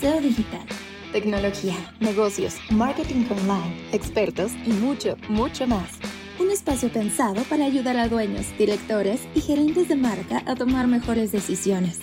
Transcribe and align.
SEO 0.00 0.18
digital, 0.22 0.64
tecnología, 1.12 1.74
negocios, 2.00 2.54
marketing 2.70 3.26
online, 3.30 3.86
expertos 3.92 4.50
y 4.64 4.70
mucho, 4.70 5.18
mucho 5.28 5.66
más. 5.66 5.98
Un 6.38 6.50
espacio 6.50 6.90
pensado 6.90 7.42
para 7.50 7.66
ayudar 7.66 7.98
a 7.98 8.08
dueños, 8.08 8.46
directores 8.56 9.20
y 9.34 9.42
gerentes 9.42 9.88
de 9.88 9.96
marca 9.96 10.42
a 10.46 10.54
tomar 10.54 10.86
mejores 10.86 11.32
decisiones. 11.32 11.98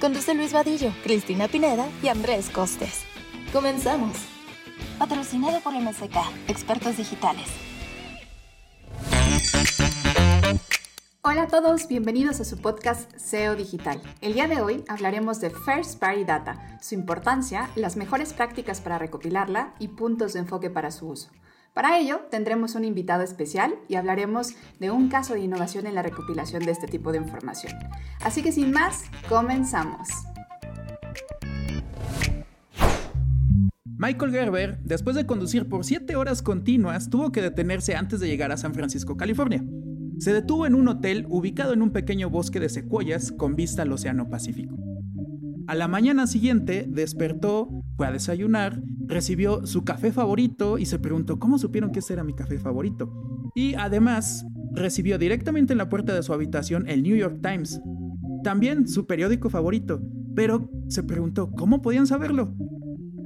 Conduce 0.00 0.34
Luis 0.34 0.54
Vadillo, 0.54 0.90
Cristina 1.02 1.46
Pineda 1.46 1.86
y 2.02 2.08
Andrés 2.08 2.48
Costes. 2.48 3.02
Comenzamos. 3.52 4.16
Patrocinado 4.98 5.60
por 5.60 5.74
MSK, 5.74 6.16
expertos 6.48 6.96
digitales. 6.96 7.48
Hola 11.26 11.44
a 11.44 11.46
todos, 11.46 11.88
bienvenidos 11.88 12.38
a 12.40 12.44
su 12.44 12.58
podcast 12.58 13.10
SEO 13.16 13.56
Digital. 13.56 13.98
El 14.20 14.34
día 14.34 14.46
de 14.46 14.60
hoy 14.60 14.84
hablaremos 14.88 15.40
de 15.40 15.48
First 15.48 15.98
Party 15.98 16.22
Data, 16.22 16.78
su 16.82 16.94
importancia, 16.94 17.70
las 17.76 17.96
mejores 17.96 18.34
prácticas 18.34 18.82
para 18.82 18.98
recopilarla 18.98 19.72
y 19.78 19.88
puntos 19.88 20.34
de 20.34 20.40
enfoque 20.40 20.68
para 20.68 20.90
su 20.90 21.08
uso. 21.08 21.30
Para 21.72 21.98
ello, 21.98 22.26
tendremos 22.30 22.74
un 22.74 22.84
invitado 22.84 23.22
especial 23.22 23.74
y 23.88 23.94
hablaremos 23.94 24.50
de 24.80 24.90
un 24.90 25.08
caso 25.08 25.32
de 25.32 25.40
innovación 25.40 25.86
en 25.86 25.94
la 25.94 26.02
recopilación 26.02 26.62
de 26.62 26.72
este 26.72 26.88
tipo 26.88 27.10
de 27.10 27.16
información. 27.16 27.72
Así 28.20 28.42
que 28.42 28.52
sin 28.52 28.70
más, 28.70 29.04
comenzamos. 29.26 30.08
Michael 33.96 34.30
Gerber, 34.30 34.78
después 34.80 35.16
de 35.16 35.24
conducir 35.24 35.70
por 35.70 35.86
7 35.86 36.16
horas 36.16 36.42
continuas, 36.42 37.08
tuvo 37.08 37.32
que 37.32 37.40
detenerse 37.40 37.96
antes 37.96 38.20
de 38.20 38.28
llegar 38.28 38.52
a 38.52 38.58
San 38.58 38.74
Francisco, 38.74 39.16
California. 39.16 39.64
Se 40.18 40.32
detuvo 40.32 40.66
en 40.66 40.74
un 40.74 40.88
hotel 40.88 41.26
ubicado 41.28 41.72
en 41.72 41.82
un 41.82 41.90
pequeño 41.90 42.30
bosque 42.30 42.60
de 42.60 42.68
secuoyas 42.68 43.32
con 43.32 43.56
vista 43.56 43.82
al 43.82 43.92
Océano 43.92 44.28
Pacífico. 44.28 44.76
A 45.66 45.74
la 45.74 45.88
mañana 45.88 46.26
siguiente 46.26 46.86
despertó, 46.88 47.70
fue 47.96 48.06
a 48.06 48.12
desayunar, 48.12 48.82
recibió 49.06 49.66
su 49.66 49.84
café 49.84 50.12
favorito 50.12 50.78
y 50.78 50.86
se 50.86 50.98
preguntó 50.98 51.38
cómo 51.38 51.58
supieron 51.58 51.90
que 51.90 52.00
ese 52.00 52.12
era 52.12 52.24
mi 52.24 52.34
café 52.34 52.58
favorito. 52.58 53.12
Y 53.54 53.74
además 53.74 54.46
recibió 54.72 55.18
directamente 55.18 55.72
en 55.72 55.78
la 55.78 55.88
puerta 55.88 56.14
de 56.14 56.22
su 56.22 56.32
habitación 56.32 56.88
el 56.88 57.02
New 57.02 57.16
York 57.16 57.40
Times, 57.42 57.80
también 58.42 58.86
su 58.86 59.06
periódico 59.06 59.48
favorito, 59.48 60.02
pero 60.34 60.70
se 60.88 61.02
preguntó 61.02 61.50
cómo 61.52 61.80
podían 61.80 62.06
saberlo. 62.06 62.54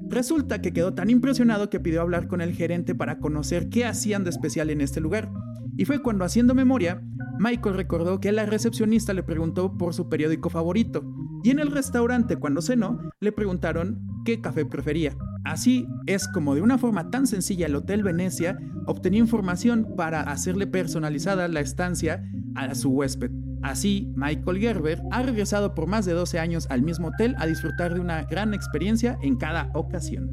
Resulta 0.08 0.62
que 0.62 0.72
quedó 0.72 0.94
tan 0.94 1.10
impresionado 1.10 1.68
que 1.68 1.80
pidió 1.80 2.00
hablar 2.00 2.28
con 2.28 2.40
el 2.40 2.54
gerente 2.54 2.94
para 2.94 3.18
conocer 3.18 3.68
qué 3.68 3.84
hacían 3.84 4.24
de 4.24 4.30
especial 4.30 4.70
en 4.70 4.80
este 4.80 5.00
lugar. 5.00 5.30
Y 5.78 5.84
fue 5.84 6.02
cuando 6.02 6.24
haciendo 6.24 6.56
memoria, 6.56 7.00
Michael 7.38 7.76
recordó 7.76 8.18
que 8.18 8.32
la 8.32 8.46
recepcionista 8.46 9.14
le 9.14 9.22
preguntó 9.22 9.78
por 9.78 9.94
su 9.94 10.08
periódico 10.08 10.50
favorito, 10.50 11.04
y 11.44 11.50
en 11.50 11.60
el 11.60 11.70
restaurante 11.70 12.36
cuando 12.36 12.60
cenó 12.60 12.98
le 13.20 13.30
preguntaron 13.30 14.04
qué 14.24 14.40
café 14.40 14.66
prefería. 14.66 15.16
Así 15.44 15.86
es 16.06 16.26
como 16.26 16.56
de 16.56 16.62
una 16.62 16.78
forma 16.78 17.10
tan 17.10 17.28
sencilla 17.28 17.66
el 17.66 17.76
Hotel 17.76 18.02
Venecia 18.02 18.58
obtenía 18.86 19.20
información 19.20 19.94
para 19.96 20.22
hacerle 20.22 20.66
personalizada 20.66 21.46
la 21.46 21.60
estancia 21.60 22.24
a 22.56 22.74
su 22.74 22.90
huésped. 22.90 23.30
Así, 23.62 24.12
Michael 24.16 24.58
Gerber 24.58 25.00
ha 25.12 25.22
regresado 25.22 25.76
por 25.76 25.86
más 25.86 26.04
de 26.06 26.12
12 26.12 26.40
años 26.40 26.66
al 26.70 26.82
mismo 26.82 27.08
hotel 27.08 27.36
a 27.38 27.46
disfrutar 27.46 27.94
de 27.94 28.00
una 28.00 28.24
gran 28.24 28.52
experiencia 28.52 29.16
en 29.22 29.36
cada 29.36 29.70
ocasión. 29.74 30.28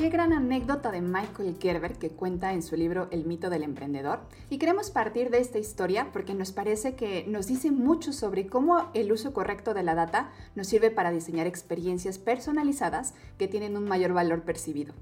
Qué 0.00 0.08
gran 0.08 0.32
anécdota 0.32 0.90
de 0.90 1.02
Michael 1.02 1.58
Gerber 1.60 1.98
que 1.98 2.08
cuenta 2.08 2.54
en 2.54 2.62
su 2.62 2.74
libro 2.74 3.08
El 3.10 3.26
mito 3.26 3.50
del 3.50 3.62
emprendedor. 3.62 4.20
Y 4.48 4.56
queremos 4.56 4.90
partir 4.90 5.28
de 5.28 5.40
esta 5.40 5.58
historia 5.58 6.08
porque 6.10 6.32
nos 6.32 6.52
parece 6.52 6.94
que 6.94 7.26
nos 7.28 7.48
dice 7.48 7.70
mucho 7.70 8.14
sobre 8.14 8.46
cómo 8.46 8.88
el 8.94 9.12
uso 9.12 9.34
correcto 9.34 9.74
de 9.74 9.82
la 9.82 9.94
data 9.94 10.32
nos 10.54 10.68
sirve 10.68 10.90
para 10.90 11.10
diseñar 11.10 11.46
experiencias 11.46 12.16
personalizadas 12.16 13.12
que 13.36 13.46
tienen 13.46 13.76
un 13.76 13.84
mayor 13.84 14.14
valor 14.14 14.40
percibido. 14.40 14.94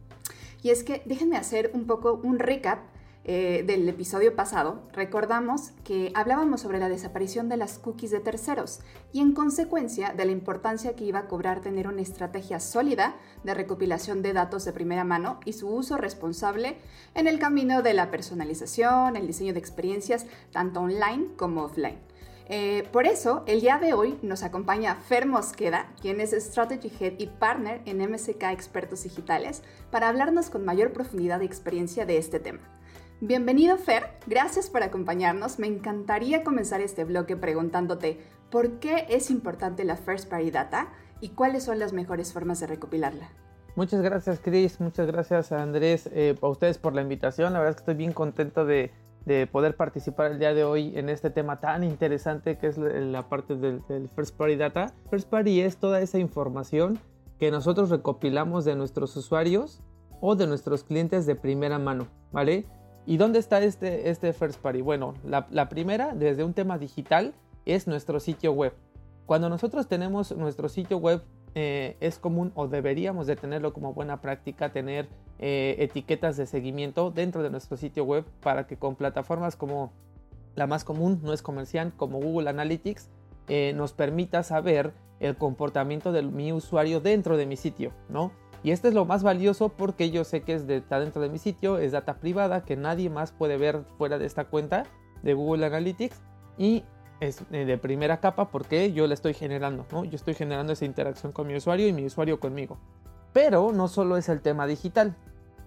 Y 0.65 0.71
es 0.71 0.83
que 0.83 1.01
déjenme 1.05 1.37
hacer 1.37 1.71
un 1.75 1.87
poco 1.87 2.19
un 2.25 2.41
recap 2.41 2.81
eh, 3.31 3.63
del 3.63 3.87
episodio 3.87 4.35
pasado, 4.35 4.81
recordamos 4.95 5.73
que 5.85 6.11
hablábamos 6.15 6.63
sobre 6.63 6.79
la 6.79 6.89
desaparición 6.89 7.51
de 7.51 7.59
las 7.59 7.79
cookies 7.79 8.11
de 8.11 8.21
terceros 8.21 8.81
y 9.13 9.21
en 9.21 9.33
consecuencia 9.33 10.15
de 10.15 10.25
la 10.25 10.33
importancia 10.33 10.97
que 10.97 11.05
iba 11.05 11.19
a 11.19 11.27
cobrar 11.27 11.61
tener 11.61 11.89
una 11.89 12.01
estrategia 12.01 12.59
sólida 12.59 13.17
de 13.45 13.53
recopilación 13.53 14.23
de 14.23 14.33
datos 14.33 14.65
de 14.65 14.73
primera 14.73 15.05
mano 15.05 15.41
y 15.45 15.53
su 15.53 15.69
uso 15.69 15.99
responsable 15.99 16.79
en 17.15 17.27
el 17.27 17.39
camino 17.39 17.83
de 17.83 17.93
la 17.93 18.11
personalización, 18.11 19.15
el 19.15 19.27
diseño 19.27 19.53
de 19.53 19.59
experiencias 19.59 20.25
tanto 20.51 20.81
online 20.81 21.27
como 21.37 21.65
offline. 21.65 21.99
Eh, 22.49 22.89
por 22.93 23.05
eso, 23.05 23.45
el 23.47 23.61
día 23.61 23.77
de 23.77 23.93
hoy 23.93 24.19
nos 24.23 24.43
acompaña 24.43 24.95
Fer 24.95 25.27
Mosqueda, 25.27 25.93
quien 26.01 26.23
es 26.23 26.33
Strategy 26.33 26.91
Head 26.99 27.19
y 27.19 27.27
Partner 27.27 27.83
en 27.85 27.99
MSK 28.11 28.45
Expertos 28.45 29.03
Digitales, 29.03 29.63
para 29.91 30.09
hablarnos 30.09 30.49
con 30.49 30.65
mayor 30.65 30.95
profundidad 30.95 31.43
y 31.43 31.45
experiencia 31.45 32.07
de 32.07 32.17
este 32.17 32.41
tema. 32.41 32.78
Bienvenido 33.21 33.77
Fer, 33.79 34.11
gracias 34.29 34.71
por 34.71 34.85
acompañarnos. 34.85 35.59
Me 35.59 35.67
encantaría 35.67 36.45
comenzar 36.45 36.81
este 36.81 37.03
bloque 37.03 37.37
preguntándote 37.37 38.21
por 38.49 38.79
qué 38.79 39.07
es 39.09 39.33
importante 39.33 39.83
la 39.83 39.97
First 39.97 40.31
Party 40.31 40.53
Data 40.53 40.93
y 41.21 41.31
cuáles 41.31 41.65
son 41.65 41.81
las 41.81 41.93
mejores 41.93 42.33
formas 42.33 42.61
de 42.61 42.69
recopilarla. 42.69 43.29
Muchas 43.75 44.03
gracias 44.03 44.39
Chris, 44.39 44.81
muchas 44.81 45.09
gracias 45.09 45.51
a 45.51 45.65
Andrés, 45.65 46.09
eh, 46.13 46.37
a 46.41 46.47
ustedes 46.47 46.79
por 46.79 46.95
la 46.95 47.03
invitación. 47.03 47.55
La 47.55 47.59
verdad 47.59 47.71
es 47.71 47.77
que 47.79 47.83
estoy 47.91 47.97
bien 47.97 48.13
contento 48.13 48.65
de, 48.65 48.93
poder 49.51 49.77
participar 49.77 50.31
el 50.31 50.39
día 50.39 50.55
de 50.55 50.63
hoy 50.63 50.97
en 50.97 51.09
este 51.09 51.29
tema 51.29 51.59
tan 51.59 51.83
interesante 51.85 52.57
que 52.57 52.69
es 52.69 52.79
la 52.79 53.29
parte 53.29 53.57
del, 53.57 53.83
del 53.89 54.09
First 54.09 54.37
Party 54.37 54.55
Data. 54.55 54.95
First 55.11 55.29
Party 55.29 55.61
es 55.61 55.77
toda 55.77 56.01
esa 56.01 56.19
información 56.19 57.01
que 57.41 57.51
nosotros 57.51 57.91
recopilamos 57.91 58.65
de 58.65 58.77
nuestros 58.77 59.15
usuarios 59.17 59.83
o 60.21 60.37
de 60.37 60.47
nuestros 60.47 60.85
clientes 60.85 61.27
de 61.27 61.35
primera 61.35 61.79
mano, 61.79 62.07
¿vale? 62.33 62.65
¿Y 63.09 63.17
dónde 63.17 63.39
está 63.39 63.63
este, 63.63 64.11
este 64.11 64.35
First 64.35 64.61
Party? 64.61 64.83
Bueno, 64.83 65.15
la, 65.25 65.69
primera, 65.71 66.13
desde 66.15 66.45
un 66.45 66.53
tema 66.53 66.77
digital, 66.77 67.33
es 67.65 67.87
nuestro 67.87 68.21
sitio 68.21 68.53
web. 68.53 68.75
Cuando 69.25 69.49
nosotros 69.49 69.89
tenemos 69.89 70.37
nuestro 70.37 70.69
sitio 70.69 70.99
web, 70.99 71.23
eh, 71.55 71.97
es 72.01 72.19
común 72.19 72.53
o 72.55 72.69
deberíamos 72.69 73.27
de 73.27 73.35
tenerlo 73.35 73.73
como 73.73 73.95
buena 73.95 74.21
práctica, 74.21 74.73
tener 74.73 75.09
eh, 75.39 75.77
etiquetas 75.79 76.37
de 76.37 76.45
seguimiento 76.45 77.11
dentro 77.11 77.43
de 77.43 77.49
nuestro 77.49 77.79
sitio 77.79 78.05
web 78.05 78.27
para 78.43 78.67
que 78.67 78.77
con 78.77 78.95
plataformas 78.95 79.57
como 79.57 79.91
la 80.55 80.67
más 80.67 80.85
común, 80.85 81.21
no 81.23 81.33
es 81.33 81.41
comercial, 81.41 81.95
como 81.97 82.21
Google 82.21 82.51
Analytics, 82.51 83.09
eh, 83.49 83.73
nos 83.75 83.95
permita 83.95 84.43
saber 84.43 84.93
el 85.19 85.35
comportamiento 85.35 86.13
de 86.13 86.21
mi 86.21 86.53
usuario 86.53 87.01
dentro 87.01 87.39
de 87.39 87.47
mi 87.47 87.57
sitio, 87.57 87.91
¿no? 88.11 88.33
Y 88.63 88.73
este 88.73 88.89
es 88.89 88.95
lo 88.95 89.05
más 89.05 89.23
valioso 89.23 89.69
porque 89.69 90.11
yo 90.11 90.25
sé 90.25 90.43
que 90.43 90.55
es 90.55 90.67
de, 90.67 90.79
está 90.79 90.99
dentro 91.01 91.23
de 91.23 91.29
mi 91.29 91.39
sitio, 91.39 91.79
es 91.79 91.93
data 91.93 92.15
privada 92.15 92.65
que 92.65 92.77
nadie 92.77 93.09
más 93.09 93.33
puede 93.33 93.57
ver 93.57 93.83
fuera 93.97 94.19
de 94.19 94.27
esta 94.27 94.45
cuenta 94.45 94.85
de 95.23 95.35
Google 95.35 95.67
Analytics 95.67 96.21
y 96.57 96.85
es 97.21 97.43
eh, 97.53 97.65
de 97.65 97.79
primera 97.79 98.21
capa 98.21 98.51
porque 98.51 98.93
yo 98.93 99.07
la 99.07 99.15
estoy 99.15 99.35
generando, 99.35 99.87
¿no? 99.93 100.05
Yo 100.05 100.17
estoy 100.17 100.35
generando 100.35 100.73
esa 100.73 100.85
interacción 100.85 101.33
con 101.33 101.47
mi 101.47 101.57
usuario 101.57 101.89
y 101.89 101.93
mi 101.93 102.05
usuario 102.05 102.41
conmigo. 102.41 102.79
Pero 103.33 103.73
no 103.73 103.89
solo 103.89 104.17
es 104.17 104.29
el 104.29 104.41
tema 104.41 104.67
digital. 104.67 105.15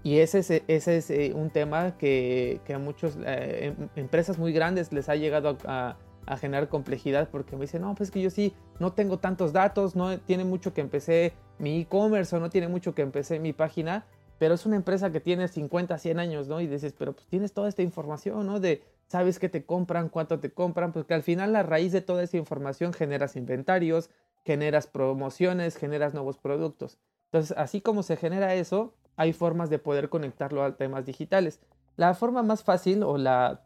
Y 0.04 0.18
ese 0.20 0.40
es, 0.40 0.50
ese 0.50 0.98
es 0.98 1.12
eh, 1.12 1.32
un 1.36 1.52
tema 1.52 1.98
que, 1.98 2.60
que 2.66 2.74
a 2.74 2.80
muchas 2.80 3.18
eh, 3.24 3.76
em, 3.78 3.90
empresas 3.96 4.40
muy 4.40 4.52
grandes 4.52 4.92
les 4.92 5.10
ha 5.10 5.16
llegado 5.16 5.58
a, 5.66 5.90
a, 5.90 5.98
generar 6.38 6.70
complejidad 6.70 7.30
porque 7.30 7.56
me 7.56 7.64
dicen, 7.64 7.82
no, 7.82 7.96
pues 7.96 8.12
que 8.12 8.22
yo 8.22 8.30
sí 8.30 8.54
no 8.80 8.94
tengo 8.94 9.20
tantos 9.20 9.54
datos, 9.54 9.96
no 9.96 10.20
tiene 10.20 10.44
mucho 10.44 10.74
que 10.74 10.82
empecé 10.82 11.34
mi 11.60 11.82
e-commerce 11.82 12.36
o 12.36 12.40
no 12.40 12.50
tiene 12.50 12.68
mucho 12.68 12.96
que 12.96 13.02
empecé 13.02 13.40
mi 13.40 13.54
página, 13.54 14.06
pero 14.38 14.56
es 14.56 14.66
una 14.66 14.76
empresa 14.76 15.12
que 15.12 15.20
tiene 15.20 15.48
50, 15.48 15.98
100 15.98 16.20
años, 16.20 16.48
¿no? 16.48 16.62
Y 16.62 16.68
dices, 16.68 16.94
pero 16.98 17.14
pues 17.14 17.28
tienes 17.28 17.54
toda 17.54 17.70
esta 17.70 17.84
información, 17.84 18.46
¿no? 18.48 18.60
De 18.60 18.84
sabes 19.08 19.40
qué 19.40 19.50
te 19.50 19.66
compran, 19.66 20.10
cuánto 20.10 20.40
te 20.40 20.52
compran, 20.52 20.94
porque 20.94 21.14
al 21.14 21.22
final 21.22 21.54
la 21.54 21.64
raíz 21.64 21.92
de 21.92 22.02
toda 22.02 22.24
esa 22.24 22.38
información 22.38 22.94
generas 22.94 23.36
inventarios, 23.36 24.10
generas 24.44 24.88
promociones, 24.88 25.76
generas 25.76 26.14
nuevos 26.14 26.38
productos. 26.38 26.98
Entonces, 27.26 27.56
así 27.58 27.82
como 27.82 28.04
se 28.04 28.18
genera 28.18 28.56
eso, 28.56 28.96
hay 29.16 29.34
formas 29.34 29.70
de 29.70 29.80
poder 29.80 30.10
conectarlo 30.10 30.64
a 30.64 30.76
temas 30.76 31.06
digitales. 31.06 31.60
La 31.96 32.14
forma 32.14 32.42
más 32.42 32.64
fácil 32.64 33.04
o 33.04 33.18
la, 33.18 33.62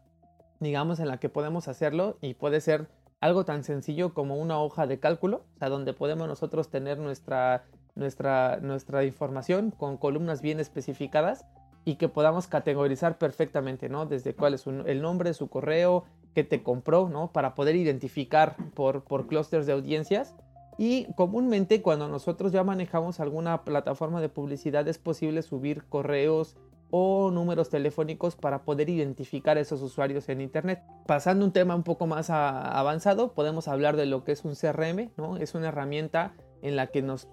digamos, 0.60 1.00
en 1.00 1.08
la 1.08 1.18
que 1.18 1.28
podemos 1.28 1.68
hacerlo 1.68 2.18
y 2.20 2.34
puede 2.34 2.60
ser 2.60 2.88
algo 3.20 3.44
tan 3.44 3.64
sencillo 3.64 4.14
como 4.14 4.36
una 4.36 4.60
hoja 4.60 4.86
de 4.86 5.00
cálculo, 5.00 5.44
o 5.56 5.58
sea, 5.58 5.68
donde 5.68 5.92
podemos 5.94 6.28
nosotros 6.28 6.68
tener 6.68 6.98
nuestra 6.98 7.64
nuestra, 7.96 8.58
nuestra 8.60 9.04
información 9.04 9.72
con 9.72 9.96
columnas 9.96 10.42
bien 10.42 10.60
especificadas 10.60 11.44
y 11.84 11.96
que 11.96 12.08
podamos 12.08 12.46
categorizar 12.46 13.18
perfectamente, 13.18 13.88
¿no? 13.88 14.06
Desde 14.06 14.34
cuál 14.34 14.54
es 14.54 14.66
el 14.66 15.02
nombre, 15.02 15.34
su 15.34 15.48
correo, 15.48 16.04
qué 16.34 16.44
te 16.44 16.62
compró, 16.62 17.08
¿no? 17.08 17.32
Para 17.32 17.54
poder 17.54 17.74
identificar 17.74 18.56
por, 18.74 19.04
por 19.04 19.26
clústeres 19.26 19.66
de 19.66 19.72
audiencias. 19.72 20.34
Y 20.78 21.06
comúnmente 21.14 21.80
cuando 21.80 22.06
nosotros 22.06 22.52
ya 22.52 22.62
manejamos 22.62 23.18
alguna 23.18 23.64
plataforma 23.64 24.20
de 24.20 24.28
publicidad 24.28 24.86
es 24.88 24.98
posible 24.98 25.40
subir 25.42 25.84
correos 25.84 26.56
o 26.90 27.30
números 27.30 27.68
telefónicos 27.68 28.36
para 28.36 28.64
poder 28.64 28.88
identificar 28.88 29.56
a 29.56 29.60
esos 29.60 29.82
usuarios 29.82 30.28
en 30.28 30.40
Internet. 30.40 30.82
Pasando 31.06 31.44
un 31.44 31.52
tema 31.52 31.74
un 31.74 31.82
poco 31.82 32.06
más 32.06 32.30
avanzado, 32.30 33.32
podemos 33.34 33.68
hablar 33.68 33.96
de 33.96 34.06
lo 34.06 34.24
que 34.24 34.32
es 34.32 34.44
un 34.44 34.54
CRM, 34.54 35.10
¿no? 35.16 35.36
Es 35.36 35.54
una 35.54 35.68
herramienta 35.68 36.34
en 36.62 36.76
la 36.76 36.88
que 36.88 37.02
nos, 37.02 37.28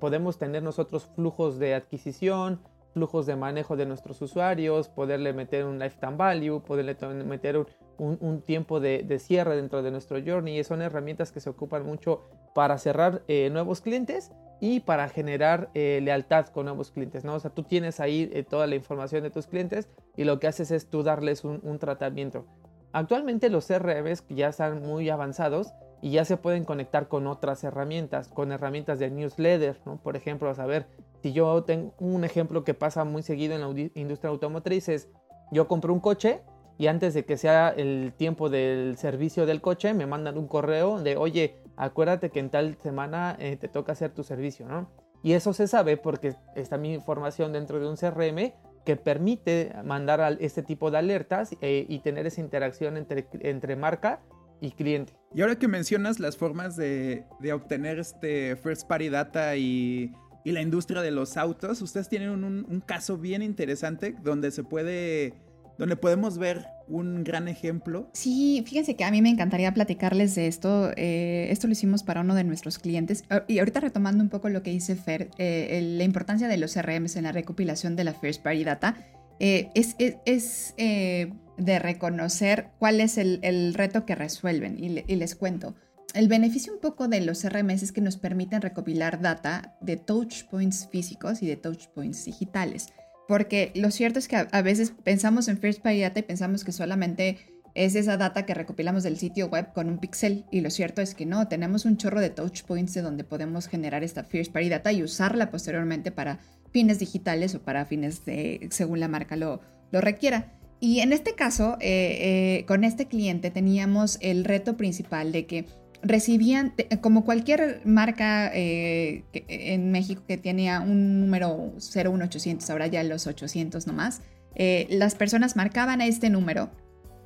podemos 0.00 0.38
tener 0.38 0.62
nosotros 0.62 1.10
flujos 1.14 1.58
de 1.58 1.74
adquisición, 1.74 2.60
flujos 2.92 3.26
de 3.26 3.36
manejo 3.36 3.76
de 3.76 3.86
nuestros 3.86 4.20
usuarios, 4.22 4.88
poderle 4.88 5.32
meter 5.32 5.64
un 5.64 5.78
lifetime 5.78 6.16
value, 6.16 6.60
poderle 6.60 6.96
meter 7.24 7.66
un, 7.98 8.42
tiempo 8.42 8.80
de, 8.80 9.18
cierre 9.18 9.56
dentro 9.56 9.82
de 9.82 9.90
nuestro 9.90 10.18
journey. 10.24 10.62
Son 10.64 10.82
herramientas 10.82 11.32
que 11.32 11.40
se 11.40 11.50
ocupan 11.50 11.84
mucho 11.84 12.22
para 12.54 12.78
cerrar 12.78 13.22
eh, 13.28 13.50
nuevos 13.50 13.80
clientes 13.80 14.32
y 14.60 14.80
para 14.80 15.08
generar 15.08 15.70
eh, 15.74 16.00
lealtad 16.02 16.46
con 16.46 16.66
nuevos 16.66 16.90
clientes, 16.90 17.24
¿no? 17.24 17.34
O 17.34 17.40
sea, 17.40 17.50
tú 17.50 17.62
tienes 17.62 18.00
ahí 18.00 18.28
eh, 18.32 18.42
toda 18.42 18.66
la 18.66 18.74
información 18.74 19.22
de 19.22 19.30
tus 19.30 19.46
clientes 19.46 19.88
y 20.16 20.24
lo 20.24 20.40
que 20.40 20.48
haces 20.48 20.70
es 20.70 20.90
tú 20.90 21.02
darles 21.02 21.44
un, 21.44 21.78
tratamiento. 21.78 22.46
Actualmente 22.92 23.50
los 23.50 23.66
CRMs 23.66 24.24
ya 24.28 24.48
están 24.48 24.82
muy 24.82 25.10
avanzados 25.10 25.72
y 26.00 26.12
ya 26.12 26.24
se 26.24 26.36
pueden 26.36 26.64
conectar 26.64 27.08
con 27.08 27.26
otras 27.26 27.62
herramientas, 27.62 28.28
con 28.28 28.50
herramientas 28.50 28.98
de 28.98 29.10
newsletter, 29.10 29.78
¿no? 29.84 29.98
Por 29.98 30.16
ejemplo, 30.16 30.52
saber, 30.54 30.86
si 31.22 31.32
yo 31.32 31.64
tengo 31.64 31.94
un 31.98 32.24
ejemplo 32.24 32.64
que 32.64 32.74
pasa 32.74 33.04
muy 33.04 33.22
seguido 33.22 33.54
en 33.54 33.60
la 33.60 33.90
industria 33.94 34.30
automotriz 34.30 34.88
es, 34.88 35.08
yo 35.50 35.68
compro 35.68 35.92
un 35.92 36.00
coche 36.00 36.42
y 36.78 36.86
antes 36.86 37.14
de 37.14 37.24
que 37.24 37.36
sea 37.36 37.70
el 37.70 38.12
tiempo 38.16 38.48
del 38.48 38.96
servicio 38.96 39.46
del 39.46 39.60
coche 39.60 39.94
me 39.94 40.06
mandan 40.06 40.38
un 40.38 40.46
correo 40.46 41.00
de, 41.00 41.16
oye, 41.16 41.56
acuérdate 41.76 42.30
que 42.30 42.40
en 42.40 42.50
tal 42.50 42.76
semana 42.82 43.36
eh, 43.40 43.56
te 43.56 43.68
toca 43.68 43.92
hacer 43.92 44.12
tu 44.12 44.22
servicio, 44.22 44.66
¿no? 44.68 44.88
Y 45.22 45.32
eso 45.32 45.52
se 45.52 45.66
sabe 45.66 45.96
porque 45.96 46.34
está 46.54 46.78
mi 46.78 46.94
información 46.94 47.52
dentro 47.52 47.80
de 47.80 47.88
un 47.88 47.96
CRM 47.96 48.52
que 48.84 48.96
permite 48.96 49.72
mandar 49.84 50.38
este 50.40 50.62
tipo 50.62 50.90
de 50.90 50.98
alertas 50.98 51.56
eh, 51.60 51.84
y 51.88 51.98
tener 51.98 52.26
esa 52.26 52.40
interacción 52.40 52.96
entre, 52.96 53.26
entre 53.40 53.74
marca 53.74 54.20
y 54.60 54.70
cliente. 54.70 55.12
Y 55.34 55.42
ahora 55.42 55.56
que 55.56 55.68
mencionas 55.68 56.20
las 56.20 56.36
formas 56.36 56.76
de, 56.76 57.24
obtener 57.52 57.98
este 57.98 58.56
first 58.56 58.86
party 58.88 59.08
data 59.08 59.56
y, 59.56 60.12
la 60.52 60.62
industria 60.62 61.02
de 61.02 61.10
los 61.10 61.36
autos, 61.36 61.82
ustedes 61.82 62.08
tienen 62.08 62.30
un, 62.30 62.82
caso 62.86 63.18
bien 63.18 63.42
interesante 63.42 64.14
donde 64.22 64.50
se 64.50 64.64
puede 64.64 65.34
donde 65.78 65.94
podemos 65.94 66.38
ver 66.38 66.66
un 66.88 67.22
gran 67.22 67.46
ejemplo. 67.46 68.10
Sí, 68.12 68.64
fíjense 68.66 68.96
que 68.96 69.04
a 69.04 69.12
mí 69.12 69.22
me 69.22 69.28
encantaría 69.28 69.72
platicarles 69.72 70.34
de 70.34 70.48
esto. 70.48 70.90
Eh, 70.96 71.46
esto 71.50 71.68
lo 71.68 71.72
hicimos 71.72 72.02
para 72.02 72.22
uno 72.22 72.34
de 72.34 72.42
nuestros 72.42 72.80
clientes. 72.80 73.22
Ah, 73.30 73.44
y 73.46 73.60
ahorita 73.60 73.78
retomando 73.78 74.24
un 74.24 74.28
poco 74.28 74.48
lo 74.48 74.64
que 74.64 74.72
dice 74.72 74.96
Fer, 74.96 75.30
eh, 75.38 75.80
la 75.96 76.02
importancia 76.02 76.48
de 76.48 76.56
los 76.56 76.74
CRMs 76.74 77.14
en 77.14 77.24
la 77.24 77.32
recopilación 77.32 77.94
de 77.94 78.02
la 78.02 78.12
First 78.12 78.42
Party 78.42 78.64
Data, 78.64 78.96
eh, 79.38 79.70
es, 79.74 80.74
de 80.76 81.78
reconocer 81.78 82.70
cuál 82.80 83.00
es 83.00 83.16
el, 83.16 83.74
reto 83.74 84.04
que 84.04 84.16
resuelven. 84.16 84.82
Y, 84.82 85.04
y 85.06 85.14
les 85.14 85.36
cuento. 85.36 85.76
El 86.14 86.28
beneficio 86.28 86.72
un 86.72 86.80
poco 86.80 87.08
de 87.08 87.20
los 87.20 87.42
CRMs 87.42 87.82
es 87.82 87.92
que 87.92 88.00
nos 88.00 88.16
permiten 88.16 88.62
recopilar 88.62 89.20
data 89.20 89.76
de 89.80 89.96
touch 89.96 90.44
points 90.44 90.88
físicos 90.90 91.42
y 91.42 91.46
de 91.46 91.56
touch 91.56 91.86
points 91.88 92.24
digitales 92.24 92.88
porque 93.28 93.72
lo 93.74 93.90
cierto 93.90 94.18
es 94.18 94.26
que 94.26 94.36
a, 94.36 94.62
veces 94.62 94.94
pensamos 95.04 95.48
en 95.48 95.58
First 95.58 95.82
Party 95.82 96.00
Data 96.00 96.18
y 96.18 96.22
pensamos 96.22 96.64
que 96.64 96.72
solamente 96.72 97.36
es 97.74 97.94
esa 97.94 98.16
data 98.16 98.46
que 98.46 98.54
recopilamos 98.54 99.02
del 99.02 99.18
sitio 99.18 99.48
web 99.48 99.74
con 99.74 99.90
un 99.90 99.98
pixel 99.98 100.46
y 100.50 100.62
lo 100.62 100.70
cierto 100.70 101.02
es 101.02 101.14
que 101.14 101.26
no, 101.26 101.46
tenemos 101.46 101.84
un 101.84 101.98
chorro 101.98 102.22
de 102.22 102.30
touch 102.30 102.62
points 102.62 102.94
de 102.94 103.02
donde 103.02 103.24
podemos 103.24 103.68
generar 103.68 104.02
esta 104.02 104.24
First 104.24 104.50
Party 104.50 104.70
Data 104.70 104.92
y 104.92 105.02
usarla 105.02 105.50
posteriormente 105.50 106.10
para 106.10 106.40
fines 106.72 106.98
digitales 106.98 107.54
o 107.54 107.60
para 107.60 107.84
fines 107.84 108.24
de, 108.24 108.66
según 108.72 108.98
la 108.98 109.08
marca 109.08 109.36
lo, 109.36 109.60
lo 109.92 110.00
requiera. 110.00 110.54
Y 110.80 111.00
en 111.00 111.12
este 111.12 111.34
caso, 111.34 111.76
eh, 111.80 112.60
eh, 112.60 112.64
con 112.66 112.82
este 112.82 113.08
cliente 113.08 113.50
teníamos 113.50 114.16
el 114.22 114.44
reto 114.44 114.78
principal 114.78 115.32
de 115.32 115.44
que 115.44 115.66
recibían, 116.02 116.74
como 117.00 117.24
cualquier 117.24 117.80
marca 117.84 118.50
eh, 118.54 119.24
en 119.32 119.90
México 119.90 120.22
que 120.26 120.36
tenía 120.38 120.80
un 120.80 121.20
número 121.20 121.72
01800, 121.76 122.68
ahora 122.70 122.86
ya 122.86 123.02
los 123.02 123.26
800 123.26 123.86
nomás, 123.86 124.20
eh, 124.54 124.86
las 124.90 125.14
personas 125.14 125.56
marcaban 125.56 126.00
a 126.00 126.06
este 126.06 126.30
número 126.30 126.70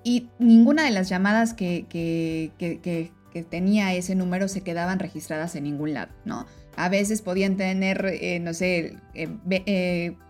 y 0.04 0.28
ninguna 0.38 0.84
de 0.84 0.90
las 0.90 1.08
llamadas 1.08 1.54
que, 1.54 1.86
que, 1.88 3.12
tenía 3.48 3.94
ese 3.94 4.14
número 4.14 4.46
se 4.46 4.60
quedaban 4.60 4.98
registradas 4.98 5.54
en 5.56 5.64
ningún 5.64 5.94
lado, 5.94 6.12
¿no? 6.26 6.44
A 6.76 6.90
veces 6.90 7.22
podían 7.22 7.56
tener, 7.56 8.04
eh, 8.20 8.38
no 8.40 8.52
sé, 8.52 8.98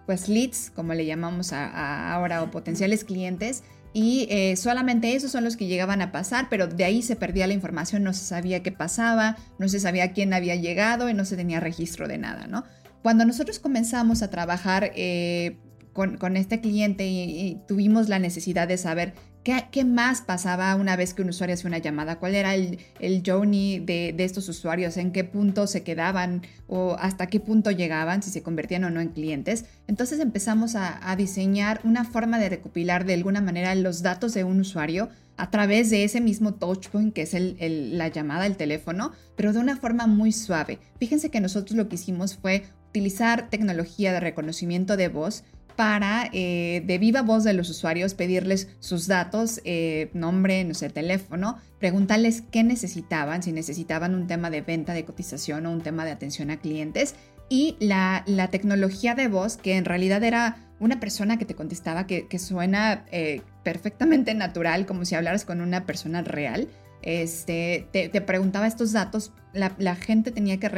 pues 0.07 0.29
leads, 0.29 0.71
como 0.71 0.95
le 0.95 1.05
llamamos 1.05 1.53
ahora, 1.53 2.45
o 2.45 2.51
potenciales 2.53 3.03
clientes, 3.03 3.65
y 3.95 4.27
eh, 4.31 4.57
solamente 4.57 5.15
esos 5.15 5.31
son 5.31 5.45
los 5.45 5.57
que 5.57 5.67
llegaban 5.67 6.01
a 6.01 6.13
pasar, 6.13 6.47
pero 6.49 6.67
de 6.67 6.85
ahí 6.85 7.03
se 7.03 7.17
perdía 7.17 7.47
la 7.47 7.53
información, 7.53 8.03
no 8.03 8.13
se 8.15 8.25
sabía 8.25 8.63
qué 8.63 8.73
pasaba, 8.73 9.37
no 9.59 9.69
se 9.69 9.81
sabía 9.81 10.13
quién 10.13 10.33
había 10.33 10.57
llegado 10.57 11.11
y 11.11 11.15
no 11.15 11.25
se 11.25 11.37
tenía 11.37 11.61
registro 11.61 12.09
de 12.09 12.19
nada, 12.19 12.47
¿no? 12.47 12.65
Cuando 13.03 13.25
nosotros 13.25 13.59
comenzamos 13.59 14.23
a 14.23 14.31
trabajar 14.31 14.93
eh, 14.95 15.59
con, 15.93 16.37
este 16.37 16.61
cliente 16.61 17.07
y, 17.07 17.61
tuvimos 17.69 18.09
la 18.09 18.19
necesidad 18.19 18.67
de 18.67 18.79
saber 18.79 19.15
qué, 19.43 19.85
más 19.85 20.23
pasaba 20.23 20.75
una 20.77 20.97
vez 20.97 21.15
que 21.15 21.23
un 21.23 21.31
usuario 21.31 21.55
hacía 21.55 21.69
una 21.69 21.79
llamada, 21.79 22.19
cuál 22.19 22.35
era 22.35 22.55
el, 22.55 22.79
journey 23.25 23.81
de, 23.81 24.15
estos 24.19 24.49
usuarios, 24.49 24.97
en 24.97 25.13
qué 25.13 25.25
punto 25.25 25.67
se 25.67 25.83
quedaban 25.83 26.43
o 26.69 26.97
hasta 26.99 27.27
qué 27.27 27.41
punto 27.41 27.71
llegaban, 27.71 28.23
si 28.23 28.31
se 28.31 28.43
convertían 28.43 28.85
o 28.85 28.91
no 28.91 29.01
en 29.01 29.09
clientes. 29.09 29.65
Entonces 29.89 30.21
empezamos 30.21 30.75
a, 30.77 31.01
diseñar 31.17 31.81
una 31.85 32.05
forma 32.05 32.39
de 32.39 32.49
recopilar 32.49 33.05
de 33.05 33.15
alguna 33.15 33.41
manera 33.41 33.75
los 33.75 34.03
datos 34.03 34.33
de 34.35 34.45
un 34.45 34.61
usuario 34.61 35.11
a 35.37 35.51
través 35.51 35.91
de 35.91 36.05
ese 36.05 36.21
mismo 36.21 36.55
touchpoint 36.55 37.13
que 37.13 37.23
es 37.23 37.35
la 37.35 38.09
llamada, 38.09 38.47
el 38.47 38.57
teléfono, 38.57 39.13
pero 39.37 39.53
de 39.53 39.59
una 39.59 39.77
forma 39.77 40.07
muy 40.07 40.33
suave. 40.33 40.79
Fíjense 40.99 41.31
que 41.31 41.41
nosotros 41.41 41.77
lo 41.77 41.89
que 41.89 41.97
hicimos 41.97 42.37
fue 42.37 42.65
utilizar 42.89 43.49
tecnología 43.49 44.13
de 44.13 44.21
reconocimiento 44.21 44.97
de 44.97 45.09
voz 45.09 45.45
para 45.77 46.29
eh, 46.33 46.83
de 46.87 46.99
viva 46.99 47.23
voz 47.23 47.45
de 47.45 47.53
los 47.53 47.71
usuarios 47.71 48.15
pedirles 48.15 48.69
sus 48.81 49.07
datos, 49.07 49.61
eh, 49.65 50.11
nombre, 50.13 50.65
no 50.65 50.75
sé, 50.75 50.91
teléfono, 50.91 51.59
preguntarles 51.79 52.43
qué 52.51 52.63
necesitaban, 52.63 53.43
si 53.43 53.53
necesitaban 53.53 54.15
un 54.15 54.27
tema 54.27 54.51
de 54.51 54.61
venta, 54.61 54.93
de 54.95 55.05
cotización 55.05 55.67
o 55.67 55.73
un 55.73 55.81
tema 55.81 56.05
de 56.05 56.13
atención 56.13 56.51
a 56.51 56.59
clientes. 56.59 57.15
Y 57.49 57.77
la, 57.81 58.25
tecnología 58.51 59.15
de 59.15 59.29
voz, 59.29 59.57
que 59.59 59.77
en 59.77 59.85
realidad 59.85 60.25
era 60.25 60.57
una 60.81 61.01
persona 61.01 61.39
que 61.39 61.45
te 61.45 61.55
contestaba, 61.55 62.07
que, 62.07 62.39
suena 62.39 63.05
eh, 63.13 63.43
perfectamente 63.63 64.33
natural, 64.35 64.87
como 64.87 65.05
si 65.05 65.15
hablaras 65.15 65.45
con 65.45 65.61
una 65.61 65.85
persona 65.85 66.23
real, 66.23 66.69
este, 67.03 67.89
te, 67.93 68.21
preguntaba 68.21 68.67
estos 68.67 68.93
datos, 68.93 69.33
la, 69.53 69.95
gente 69.97 70.31
tenía 70.31 70.59
que, 70.59 70.71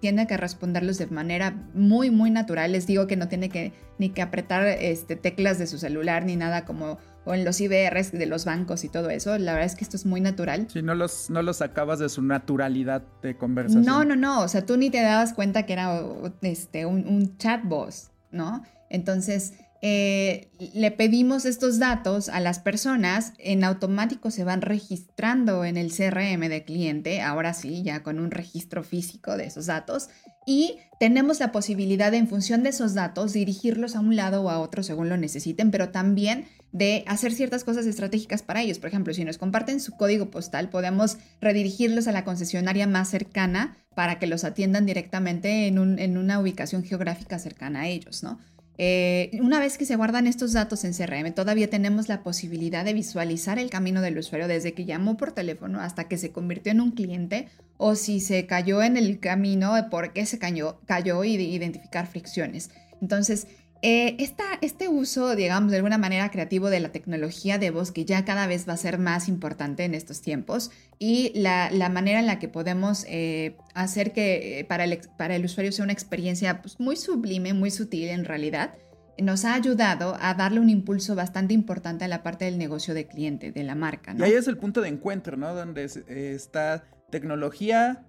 tiene 0.00 0.26
que 0.26 0.36
responderlos 0.36 0.98
de 0.98 1.06
manera 1.06 1.54
muy, 1.72 2.10
muy 2.10 2.30
natural. 2.30 2.72
Les 2.72 2.86
digo 2.86 3.06
que 3.06 3.16
no 3.16 3.28
tiene 3.28 3.48
que 3.48 3.72
ni 3.98 4.10
que 4.10 4.22
apretar 4.22 4.66
este, 4.66 5.16
teclas 5.16 5.58
de 5.58 5.66
su 5.66 5.78
celular 5.78 6.24
ni 6.24 6.36
nada 6.36 6.64
como 6.64 6.98
o 7.24 7.34
en 7.34 7.44
los 7.44 7.60
IBRs 7.60 8.12
de 8.12 8.26
los 8.26 8.44
bancos 8.44 8.84
y 8.84 8.88
todo 8.88 9.10
eso. 9.10 9.36
La 9.38 9.52
verdad 9.52 9.66
es 9.66 9.74
que 9.74 9.84
esto 9.84 9.96
es 9.96 10.06
muy 10.06 10.20
natural. 10.20 10.66
Si 10.70 10.82
no 10.82 10.94
los, 10.94 11.30
no 11.30 11.42
los 11.42 11.58
sacabas 11.58 11.98
de 11.98 12.08
su 12.08 12.22
naturalidad 12.22 13.02
de 13.22 13.36
conversación. 13.36 13.84
No, 13.84 14.04
no, 14.04 14.16
no. 14.16 14.42
O 14.42 14.48
sea, 14.48 14.64
tú 14.64 14.76
ni 14.76 14.90
te 14.90 15.02
dabas 15.02 15.34
cuenta 15.34 15.64
que 15.64 15.74
era 15.74 16.02
este, 16.42 16.86
un, 16.86 17.06
un 17.06 17.36
chat 17.36 17.62
boss, 17.64 18.10
¿no? 18.30 18.62
Entonces, 18.90 19.54
eh, 19.80 20.50
le 20.74 20.90
pedimos 20.90 21.44
estos 21.44 21.78
datos 21.78 22.28
a 22.28 22.40
las 22.40 22.58
personas, 22.58 23.32
en 23.38 23.62
automático 23.62 24.30
se 24.30 24.42
van 24.42 24.60
registrando 24.60 25.64
en 25.64 25.76
el 25.76 25.92
CRM 25.92 26.48
de 26.48 26.64
cliente, 26.64 27.20
ahora 27.20 27.54
sí, 27.54 27.82
ya 27.82 28.02
con 28.02 28.18
un 28.18 28.32
registro 28.32 28.82
físico 28.82 29.36
de 29.36 29.46
esos 29.46 29.66
datos, 29.66 30.08
y 30.46 30.78
tenemos 30.98 31.38
la 31.38 31.52
posibilidad 31.52 32.10
de, 32.10 32.16
en 32.16 32.26
función 32.26 32.62
de 32.64 32.70
esos 32.70 32.94
datos, 32.94 33.32
dirigirlos 33.32 33.94
a 33.94 34.00
un 34.00 34.16
lado 34.16 34.42
o 34.42 34.50
a 34.50 34.58
otro 34.58 34.82
según 34.82 35.08
lo 35.08 35.16
necesiten, 35.16 35.70
pero 35.70 35.90
también 35.90 36.46
de 36.72 37.04
hacer 37.06 37.32
ciertas 37.32 37.64
cosas 37.64 37.86
estratégicas 37.86 38.42
para 38.42 38.62
ellos. 38.62 38.78
Por 38.78 38.88
ejemplo, 38.88 39.14
si 39.14 39.24
nos 39.24 39.38
comparten 39.38 39.80
su 39.80 39.92
código 39.96 40.30
postal, 40.30 40.70
podemos 40.70 41.18
redirigirlos 41.40 42.08
a 42.08 42.12
la 42.12 42.24
concesionaria 42.24 42.86
más 42.86 43.08
cercana 43.08 43.76
para 43.94 44.18
que 44.18 44.26
los 44.26 44.44
atiendan 44.44 44.86
directamente 44.86 45.66
en, 45.66 45.98
en 45.98 46.18
una 46.18 46.40
ubicación 46.40 46.82
geográfica 46.82 47.38
cercana 47.38 47.82
a 47.82 47.88
ellos, 47.88 48.22
¿no? 48.22 48.38
Eh, 48.80 49.36
una 49.42 49.58
vez 49.58 49.76
que 49.76 49.84
se 49.84 49.96
guardan 49.96 50.28
estos 50.28 50.52
datos 50.52 50.84
en 50.84 50.94
CRM, 50.94 51.34
todavía 51.34 51.68
tenemos 51.68 52.08
la 52.08 52.22
posibilidad 52.22 52.84
de 52.84 52.94
visualizar 52.94 53.58
el 53.58 53.70
camino 53.70 54.00
del 54.00 54.16
usuario 54.16 54.46
desde 54.46 54.72
que 54.72 54.84
llamó 54.84 55.16
por 55.16 55.32
teléfono 55.32 55.80
hasta 55.80 56.04
que 56.04 56.16
se 56.16 56.30
convirtió 56.30 56.70
en 56.70 56.80
un 56.80 56.92
cliente 56.92 57.48
o 57.76 57.96
si 57.96 58.20
se 58.20 58.46
cayó 58.46 58.80
en 58.82 58.96
el 58.96 59.18
camino, 59.18 59.74
por 59.90 60.12
qué 60.12 60.26
se 60.26 60.38
cayó, 60.38 60.80
cayó 60.86 61.24
y 61.24 61.34
identificar 61.34 62.06
fricciones. 62.06 62.70
Entonces, 63.00 63.48
eh, 63.80 64.16
este 64.60 64.88
uso, 64.88 65.36
digamos, 65.36 65.70
de 65.70 65.76
alguna 65.76 65.98
manera 65.98 66.30
creativo 66.30 66.68
de 66.68 66.80
la 66.80 66.90
tecnología 66.90 67.58
de 67.58 67.70
voz 67.70 67.92
que 67.92 68.04
ya 68.04 68.24
cada 68.24 68.46
vez 68.48 68.68
va 68.68 68.72
a 68.72 68.76
ser 68.76 68.98
más 68.98 69.28
importante 69.28 69.84
en 69.84 69.94
estos 69.94 70.20
tiempos 70.20 70.72
y 70.98 71.32
la, 71.34 71.70
manera 71.88 72.18
en 72.18 72.26
la 72.26 72.40
que 72.40 72.48
podemos 72.48 73.04
eh, 73.08 73.56
hacer 73.74 74.12
que 74.12 74.60
eh, 74.60 74.64
para 74.64 74.84
el, 74.84 75.00
para 75.16 75.36
el, 75.36 75.44
usuario 75.44 75.70
sea 75.70 75.84
una 75.84 75.92
experiencia 75.92 76.60
pues, 76.60 76.80
muy 76.80 76.96
sublime, 76.96 77.54
muy 77.54 77.70
sutil 77.70 78.08
en 78.08 78.24
realidad, 78.24 78.74
nos 79.22 79.44
ha 79.44 79.54
ayudado 79.54 80.16
a 80.20 80.34
darle 80.34 80.58
un 80.58 80.70
impulso 80.70 81.14
bastante 81.14 81.54
importante 81.54 82.04
a 82.04 82.08
la 82.08 82.24
parte 82.24 82.46
del 82.46 82.58
negocio 82.58 82.94
de 82.94 83.06
cliente, 83.06 83.52
de 83.52 83.62
la 83.62 83.76
marca. 83.76 84.14
Y 84.16 84.22
ahí 84.22 84.32
es 84.32 84.48
el 84.48 84.58
punto 84.58 84.80
de 84.80 84.88
encuentro, 84.88 85.36
¿no? 85.36 85.54
Donde 85.54 85.84
está 85.84 86.84
tecnología, 87.10 88.04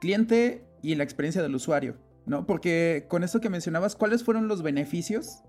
cliente 0.00 0.64
y 0.82 0.94
la 0.96 1.04
experiencia 1.04 1.42
del 1.42 1.54
usuario, 1.54 1.96
¿no? 2.26 2.46
Porque 2.46 3.06
con 3.08 3.24
esto 3.24 3.40
que 3.40 3.50
mencionabas, 3.50 3.96
¿cuáles 3.96 4.24
fueron 4.24 4.48
los 4.48 4.62
beneficios? 4.62 5.42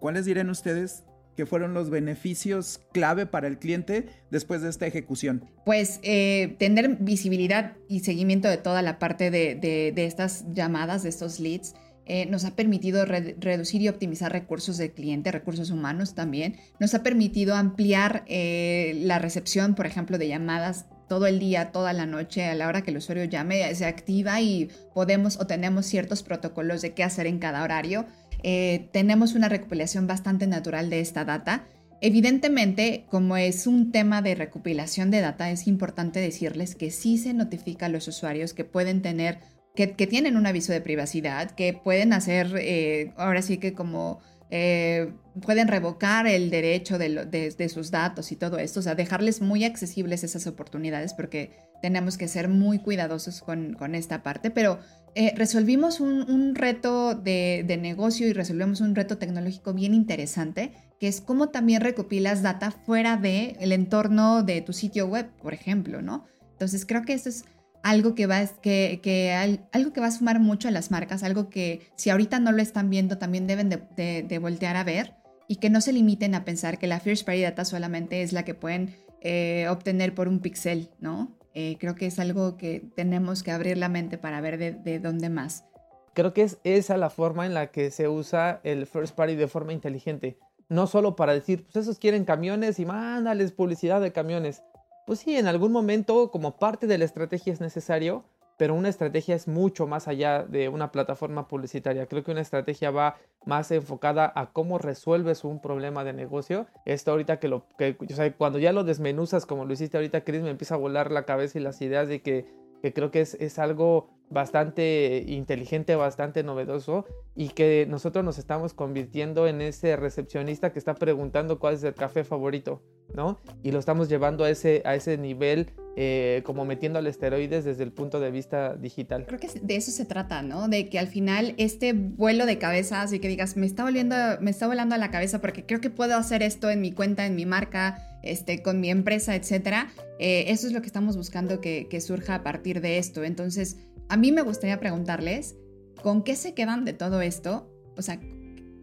¿Cuáles 0.00 0.24
dirán 0.24 0.50
ustedes 0.50 1.04
que 1.36 1.46
fueron 1.46 1.74
los 1.74 1.90
beneficios 1.90 2.80
clave 2.92 3.26
para 3.26 3.48
el 3.48 3.58
cliente 3.58 4.06
después 4.30 4.62
de 4.62 4.70
esta 4.70 4.86
ejecución? 4.86 5.50
Pues 5.64 6.00
eh, 6.02 6.56
tener 6.58 6.96
visibilidad 7.00 7.76
y 7.88 8.00
seguimiento 8.00 8.48
de 8.48 8.56
toda 8.56 8.82
la 8.82 8.98
parte 8.98 9.30
de, 9.30 9.92
estas 9.96 10.44
llamadas, 10.52 11.02
de 11.02 11.08
estos 11.08 11.40
leads. 11.40 11.74
Eh, 12.06 12.26
nos 12.26 12.44
ha 12.44 12.54
permitido 12.54 13.06
reducir 13.06 13.80
y 13.80 13.88
optimizar 13.88 14.30
recursos 14.30 14.76
del 14.76 14.92
cliente, 14.92 15.32
recursos 15.32 15.70
humanos 15.70 16.14
también. 16.14 16.56
Nos 16.78 16.94
ha 16.94 17.02
permitido 17.02 17.54
ampliar 17.54 18.24
eh, 18.26 19.00
la 19.04 19.18
recepción, 19.18 19.74
por 19.74 19.86
ejemplo, 19.86 20.18
de 20.18 20.28
llamadas 20.28 20.84
todo 21.08 21.26
el 21.26 21.38
día, 21.38 21.72
toda 21.72 21.92
la 21.92 22.06
noche, 22.06 22.44
a 22.44 22.54
la 22.54 22.68
hora 22.68 22.82
que 22.82 22.90
el 22.90 22.96
usuario 22.96 23.24
llame, 23.24 23.74
se 23.74 23.86
activa 23.86 24.40
y 24.40 24.70
podemos 24.94 25.38
o 25.40 25.46
tenemos 25.46 25.86
ciertos 25.86 26.22
protocolos 26.22 26.82
de 26.82 26.94
qué 26.94 27.04
hacer 27.04 27.26
en 27.26 27.38
cada 27.38 27.62
horario. 27.62 28.06
Eh, 28.42 28.88
tenemos 28.92 29.34
una 29.34 29.48
recopilación 29.48 30.06
bastante 30.06 30.46
natural 30.46 30.90
de 30.90 31.00
esta 31.00 31.24
data. 31.24 31.64
Evidentemente, 32.00 33.06
como 33.10 33.36
es 33.36 33.66
un 33.66 33.90
tema 33.90 34.20
de 34.20 34.34
recopilación 34.34 35.10
de 35.10 35.20
data, 35.20 35.50
es 35.50 35.66
importante 35.66 36.20
decirles 36.20 36.74
que 36.74 36.90
sí 36.90 37.16
se 37.16 37.32
notifica 37.32 37.86
a 37.86 37.88
los 37.88 38.06
usuarios 38.08 38.52
que 38.52 38.64
pueden 38.64 39.00
tener, 39.00 39.38
que, 39.74 39.86
tienen 39.86 40.36
un 40.36 40.46
aviso 40.46 40.72
de 40.72 40.82
privacidad, 40.82 41.52
que 41.52 41.72
pueden 41.72 42.12
hacer, 42.12 42.54
eh, 42.58 43.12
ahora 43.16 43.40
sí 43.40 43.56
que 43.56 43.72
como 43.72 44.20
eh, 44.56 45.12
pueden 45.42 45.66
revocar 45.66 46.28
el 46.28 46.48
derecho 46.48 46.96
de, 46.96 47.68
sus 47.68 47.90
datos 47.90 48.30
y 48.30 48.36
todo 48.36 48.58
esto, 48.58 48.78
o 48.78 48.82
sea, 48.84 48.94
dejarles 48.94 49.42
muy 49.42 49.64
accesibles 49.64 50.22
esas 50.22 50.46
oportunidades 50.46 51.12
porque 51.12 51.50
tenemos 51.82 52.16
que 52.16 52.28
ser 52.28 52.46
muy 52.48 52.78
cuidadosos 52.78 53.40
con, 53.40 53.94
esta 53.96 54.22
parte, 54.22 54.52
pero 54.52 54.78
eh, 55.16 55.32
resolvimos 55.34 55.98
un, 55.98 56.54
reto 56.54 57.16
de, 57.16 57.78
negocio 57.82 58.28
y 58.28 58.32
resolvemos 58.32 58.80
un 58.80 58.94
reto 58.94 59.18
tecnológico 59.18 59.74
bien 59.74 59.92
interesante, 59.92 60.70
que 61.00 61.08
es 61.08 61.20
cómo 61.20 61.48
también 61.48 61.80
recopilas 61.80 62.42
data 62.42 62.70
fuera 62.70 63.16
del 63.16 63.56
el 63.58 63.72
entorno 63.72 64.44
de 64.44 64.60
tu 64.60 64.72
sitio 64.72 65.08
web, 65.08 65.26
por 65.42 65.52
ejemplo, 65.52 66.00
¿no? 66.00 66.26
Entonces 66.52 66.86
creo 66.86 67.02
que 67.02 67.14
eso 67.14 67.28
es 67.28 67.44
algo 67.84 68.14
que, 68.14 68.26
va, 68.26 68.46
que, 68.62 68.98
que, 69.02 69.60
algo 69.72 69.92
que 69.92 70.00
va 70.00 70.06
a 70.06 70.10
sumar 70.10 70.40
mucho 70.40 70.68
a 70.68 70.70
las 70.70 70.90
marcas, 70.90 71.22
algo 71.22 71.50
que 71.50 71.86
si 71.96 72.08
ahorita 72.08 72.40
no 72.40 72.50
lo 72.50 72.62
están 72.62 72.88
viendo 72.88 73.18
también 73.18 73.46
deben 73.46 73.68
de, 73.68 74.38
voltear 74.40 74.76
a 74.76 74.84
ver 74.84 75.14
y 75.48 75.56
que 75.56 75.68
no 75.68 75.82
se 75.82 75.92
limiten 75.92 76.34
a 76.34 76.46
pensar 76.46 76.78
que 76.78 76.86
la 76.86 76.98
First 76.98 77.26
Party 77.26 77.42
Data 77.42 77.66
solamente 77.66 78.22
es 78.22 78.32
la 78.32 78.46
que 78.46 78.54
pueden 78.54 78.96
eh, 79.20 79.66
obtener 79.68 80.14
por 80.14 80.28
un 80.28 80.40
pixel, 80.40 80.88
¿no? 80.98 81.36
Eh, 81.52 81.76
creo 81.78 81.94
que 81.94 82.06
es 82.06 82.18
algo 82.18 82.56
que 82.56 82.82
tenemos 82.96 83.42
que 83.42 83.50
abrir 83.50 83.76
la 83.76 83.90
mente 83.90 84.16
para 84.16 84.40
ver 84.40 84.56
de, 84.56 84.98
dónde 84.98 85.28
más. 85.28 85.66
Creo 86.14 86.32
que 86.32 86.42
es 86.42 86.58
esa 86.64 86.96
la 86.96 87.10
forma 87.10 87.44
en 87.44 87.52
la 87.52 87.70
que 87.70 87.90
se 87.90 88.08
usa 88.08 88.62
el 88.64 88.86
first 88.86 89.14
party 89.14 89.36
de 89.36 89.46
forma 89.46 89.74
inteligente. 89.74 90.38
No 90.70 90.86
solo 90.86 91.16
para 91.16 91.34
decir, 91.34 91.64
pues 91.64 91.76
esos 91.76 91.98
quieren 91.98 92.24
camiones 92.24 92.78
y 92.80 92.86
mándales 92.86 93.52
publicidad 93.52 94.00
de 94.00 94.12
camiones. 94.12 94.62
Pues 95.06 95.18
sí, 95.18 95.36
en 95.36 95.46
algún 95.46 95.70
momento 95.70 96.30
como 96.30 96.56
parte 96.56 96.86
de 96.86 96.96
la 96.96 97.04
estrategia 97.04 97.52
es 97.52 97.60
necesario, 97.60 98.24
pero 98.56 98.74
una 98.74 98.88
estrategia 98.88 99.34
es 99.34 99.48
mucho 99.48 99.86
más 99.86 100.08
allá 100.08 100.44
de 100.44 100.70
una 100.70 100.92
plataforma 100.92 101.46
publicitaria. 101.46 102.06
Creo 102.06 102.24
que 102.24 102.30
una 102.30 102.40
estrategia 102.40 102.90
va 102.90 103.18
más 103.44 103.70
enfocada 103.70 104.32
a 104.34 104.52
cómo 104.52 104.78
resuelves 104.78 105.44
un 105.44 105.60
problema 105.60 106.04
de 106.04 106.14
negocio. 106.14 106.66
Esto 106.86 107.10
ahorita 107.10 107.38
que 107.38 107.48
lo 107.48 107.66
que 107.76 107.96
o 108.00 108.14
sea, 108.14 108.32
cuando 108.34 108.58
ya 108.58 108.72
lo 108.72 108.84
desmenuzas 108.84 109.44
como 109.44 109.66
lo 109.66 109.74
hiciste 109.74 109.98
ahorita, 109.98 110.24
Chris, 110.24 110.42
me 110.42 110.50
empieza 110.50 110.76
a 110.76 110.78
volar 110.78 111.10
la 111.10 111.24
cabeza 111.24 111.58
y 111.58 111.62
las 111.62 111.82
ideas 111.82 112.08
de 112.08 112.22
que, 112.22 112.46
que 112.84 112.92
creo 112.92 113.10
que 113.10 113.22
es, 113.22 113.32
es 113.40 113.58
algo 113.58 114.10
bastante 114.28 115.24
inteligente, 115.26 115.96
bastante 115.96 116.42
novedoso 116.42 117.06
y 117.34 117.48
que 117.48 117.86
nosotros 117.88 118.22
nos 118.22 118.36
estamos 118.36 118.74
convirtiendo 118.74 119.46
en 119.46 119.62
ese 119.62 119.96
recepcionista 119.96 120.70
que 120.70 120.78
está 120.78 120.94
preguntando 120.94 121.58
cuál 121.58 121.76
es 121.76 121.84
el 121.84 121.94
café 121.94 122.24
favorito, 122.24 122.82
¿no? 123.14 123.38
Y 123.62 123.72
lo 123.72 123.78
estamos 123.78 124.10
llevando 124.10 124.44
a 124.44 124.50
ese, 124.50 124.82
a 124.84 124.94
ese 124.96 125.16
nivel 125.16 125.70
eh, 125.96 126.42
como 126.44 126.66
metiéndole 126.66 127.08
esteroides 127.08 127.64
desde 127.64 127.84
el 127.84 127.92
punto 127.92 128.20
de 128.20 128.30
vista 128.30 128.74
digital. 128.76 129.24
Creo 129.24 129.40
que 129.40 129.48
de 129.48 129.76
eso 129.76 129.90
se 129.90 130.04
trata, 130.04 130.42
¿no? 130.42 130.68
De 130.68 130.90
que 130.90 130.98
al 130.98 131.06
final 131.06 131.54
este 131.56 131.94
vuelo 131.94 132.44
de 132.44 132.58
cabeza, 132.58 133.00
así 133.00 133.18
que 133.18 133.28
digas, 133.28 133.56
me 133.56 133.64
está 133.64 133.84
volviendo, 133.84 134.14
me 134.42 134.50
está 134.50 134.66
volando 134.66 134.94
a 134.94 134.98
la 134.98 135.10
cabeza 135.10 135.40
porque 135.40 135.64
creo 135.64 135.80
que 135.80 135.88
puedo 135.88 136.16
hacer 136.18 136.42
esto 136.42 136.68
en 136.68 136.82
mi 136.82 136.92
cuenta, 136.92 137.24
en 137.24 137.34
mi 137.34 137.46
marca, 137.46 138.13
este, 138.24 138.62
con 138.62 138.80
mi 138.80 138.90
empresa, 138.90 139.34
etcétera. 139.34 139.92
Eh, 140.18 140.46
eso 140.48 140.66
es 140.66 140.72
lo 140.72 140.80
que 140.80 140.86
estamos 140.86 141.16
buscando 141.16 141.60
que, 141.60 141.86
que 141.88 142.00
surja 142.00 142.36
a 142.36 142.42
partir 142.42 142.80
de 142.80 142.98
esto. 142.98 143.24
Entonces, 143.24 143.76
a 144.08 144.16
mí 144.16 144.32
me 144.32 144.42
gustaría 144.42 144.78
preguntarles, 144.80 145.56
¿con 146.02 146.22
qué 146.22 146.36
se 146.36 146.54
quedan 146.54 146.84
de 146.84 146.92
todo 146.92 147.20
esto? 147.20 147.70
O 147.96 148.02
sea, 148.02 148.20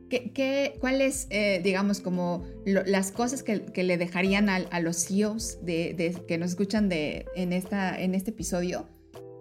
¿qué, 0.09 0.31
qué 0.33 0.77
cuáles, 0.79 1.27
eh, 1.29 1.61
digamos, 1.63 2.01
como 2.01 2.43
las 2.65 3.11
cosas 3.11 3.43
que, 3.43 3.83
le 3.83 3.97
dejarían 3.97 4.49
a, 4.49 4.79
los 4.79 5.05
CEOs 5.05 5.63
de, 5.63 6.15
que 6.27 6.37
nos 6.37 6.51
escuchan 6.51 6.89
de, 6.89 7.25
en, 7.35 7.53
esta, 7.53 7.99
en 7.99 8.15
este 8.15 8.31
episodio? 8.31 8.87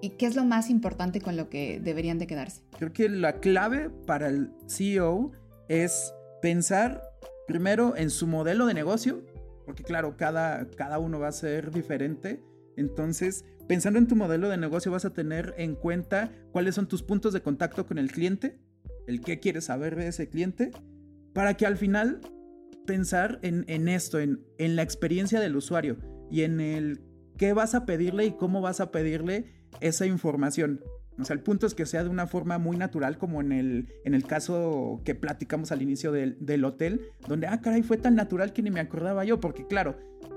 ¿Y 0.02 0.10
qué 0.10 0.26
es 0.26 0.34
lo 0.34 0.44
más 0.44 0.70
importante 0.70 1.20
con 1.20 1.36
lo 1.36 1.50
que 1.50 1.78
deberían 1.80 2.18
de 2.18 2.26
quedarse? 2.26 2.62
Creo 2.78 2.92
que 2.92 3.08
la 3.08 3.40
clave 3.40 3.90
para 4.06 4.28
el 4.28 4.50
CEO 4.66 5.32
es 5.68 6.14
pensar 6.40 7.02
primero 7.46 7.96
en 7.96 8.10
su 8.10 8.26
modelo 8.26 8.66
de 8.66 8.74
negocio, 8.74 9.22
porque 9.70 9.84
claro, 9.84 10.16
cada, 10.16 10.68
cada 10.70 10.98
uno 10.98 11.20
va 11.20 11.28
a 11.28 11.32
ser 11.32 11.70
diferente. 11.70 12.42
Entonces, 12.76 13.44
pensando 13.68 14.00
en 14.00 14.08
tu 14.08 14.16
modelo 14.16 14.48
de 14.48 14.56
negocio 14.56 14.90
vas 14.90 15.04
a 15.04 15.12
tener 15.12 15.54
en 15.58 15.76
cuenta 15.76 16.32
cuáles 16.50 16.74
son 16.74 16.88
tus 16.88 17.04
puntos 17.04 17.32
de 17.32 17.40
contacto 17.40 17.86
con 17.86 17.96
el 17.96 18.10
cliente, 18.10 18.58
el 19.06 19.20
qué 19.20 19.38
quieres 19.38 19.66
saber 19.66 19.94
de 19.94 20.08
ese 20.08 20.28
cliente, 20.28 20.72
para 21.32 21.54
que 21.54 21.66
al 21.66 21.76
final 21.76 22.20
pensar 22.84 23.38
en, 23.42 23.86
esto, 23.86 24.18
en, 24.18 24.44
en 24.58 24.74
la 24.74 24.82
experiencia 24.82 25.38
del 25.38 25.54
usuario 25.54 25.98
y 26.32 26.42
en 26.42 26.58
el 26.58 27.04
qué 27.38 27.52
vas 27.52 27.76
a 27.76 27.86
pedirle 27.86 28.24
y 28.24 28.32
cómo 28.32 28.60
vas 28.60 28.80
a 28.80 28.90
pedirle 28.90 29.68
esa 29.80 30.04
información. 30.04 30.80
O 31.22 31.24
sea, 31.24 31.34
el 31.34 31.42
punto 31.42 31.66
es 31.66 31.74
que 31.74 31.86
sea 31.86 32.02
de 32.02 32.08
una 32.08 32.26
forma 32.26 32.58
muy 32.58 32.76
natural, 32.76 33.18
como 33.18 33.40
en 33.40 33.52
el, 33.52 33.88
en 34.04 34.14
el 34.14 34.24
caso 34.24 35.00
que 35.04 35.14
platicamos 35.14 35.72
al 35.72 35.82
inicio 35.82 36.12
del, 36.12 36.36
del, 36.40 36.64
hotel, 36.64 37.02
donde, 37.28 37.46
ah, 37.46 37.60
caray, 37.60 37.82
fue 37.82 37.96
tan 37.96 38.14
natural 38.14 38.52
que 38.52 38.62
ni 38.62 38.70
me 38.70 38.80
acordaba 38.80 39.24
yo, 39.24 39.40
porque 39.40 39.66
claro, 39.66 39.96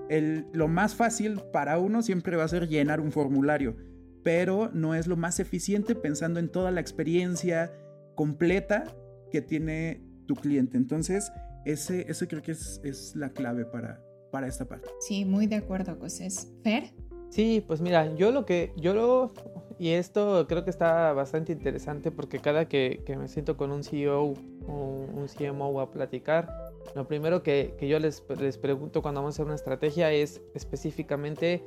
el, 0.09 0.45
lo 0.53 0.67
más 0.67 0.95
fácil 0.95 1.39
para 1.51 1.79
uno 1.79 2.01
siempre 2.01 2.35
va 2.37 2.43
a 2.43 2.47
ser 2.47 2.67
llenar 2.67 2.99
un 2.99 3.11
formulario, 3.11 3.75
pero 4.23 4.69
no 4.73 4.95
es 4.95 5.07
lo 5.07 5.17
más 5.17 5.39
eficiente 5.39 5.95
pensando 5.95 6.39
en 6.39 6.49
toda 6.49 6.71
la 6.71 6.81
experiencia 6.81 7.71
completa 8.15 8.83
que 9.31 9.41
tiene 9.41 10.03
tu 10.27 10.35
cliente. 10.35 10.77
Entonces, 10.77 11.31
ese, 11.65 12.05
ese 12.09 12.27
creo 12.27 12.41
que 12.41 12.51
es, 12.51 12.79
es 12.83 13.15
la 13.15 13.29
clave 13.29 13.65
para, 13.65 14.01
para 14.31 14.47
esta 14.47 14.65
parte. 14.65 14.89
Sí, 14.99 15.25
muy 15.25 15.47
de 15.47 15.57
acuerdo, 15.57 15.95
José. 15.99 16.27
¿Fer? 16.63 16.93
Sí, 17.33 17.63
pues 17.65 17.81
mira, 17.81 18.13
yo 18.13 18.31
lo 18.31 18.45
que, 18.45 18.73
yo 18.77 18.93
lo, 18.93 19.31
y 19.79 19.93
esto 19.93 20.45
creo 20.47 20.63
que 20.63 20.69
está 20.69 21.13
bastante 21.13 21.51
interesante 21.51 22.11
porque 22.11 22.37
cada 22.37 22.67
que, 22.67 23.01
que 23.07 23.17
me 23.17 23.27
siento 23.27 23.57
con 23.57 23.71
un 23.71 23.83
CEO 23.83 24.35
o 24.67 24.75
un 25.11 25.25
CMO 25.35 25.81
a 25.81 25.89
platicar, 25.89 26.47
lo 26.93 27.07
primero 27.07 27.41
que, 27.41 27.75
yo 27.81 27.97
les, 27.97 28.23
les, 28.39 28.59
pregunto 28.59 29.01
cuando 29.01 29.21
vamos 29.21 29.33
a 29.33 29.35
hacer 29.37 29.45
una 29.47 29.55
estrategia 29.55 30.11
es 30.11 30.43
específicamente 30.53 31.63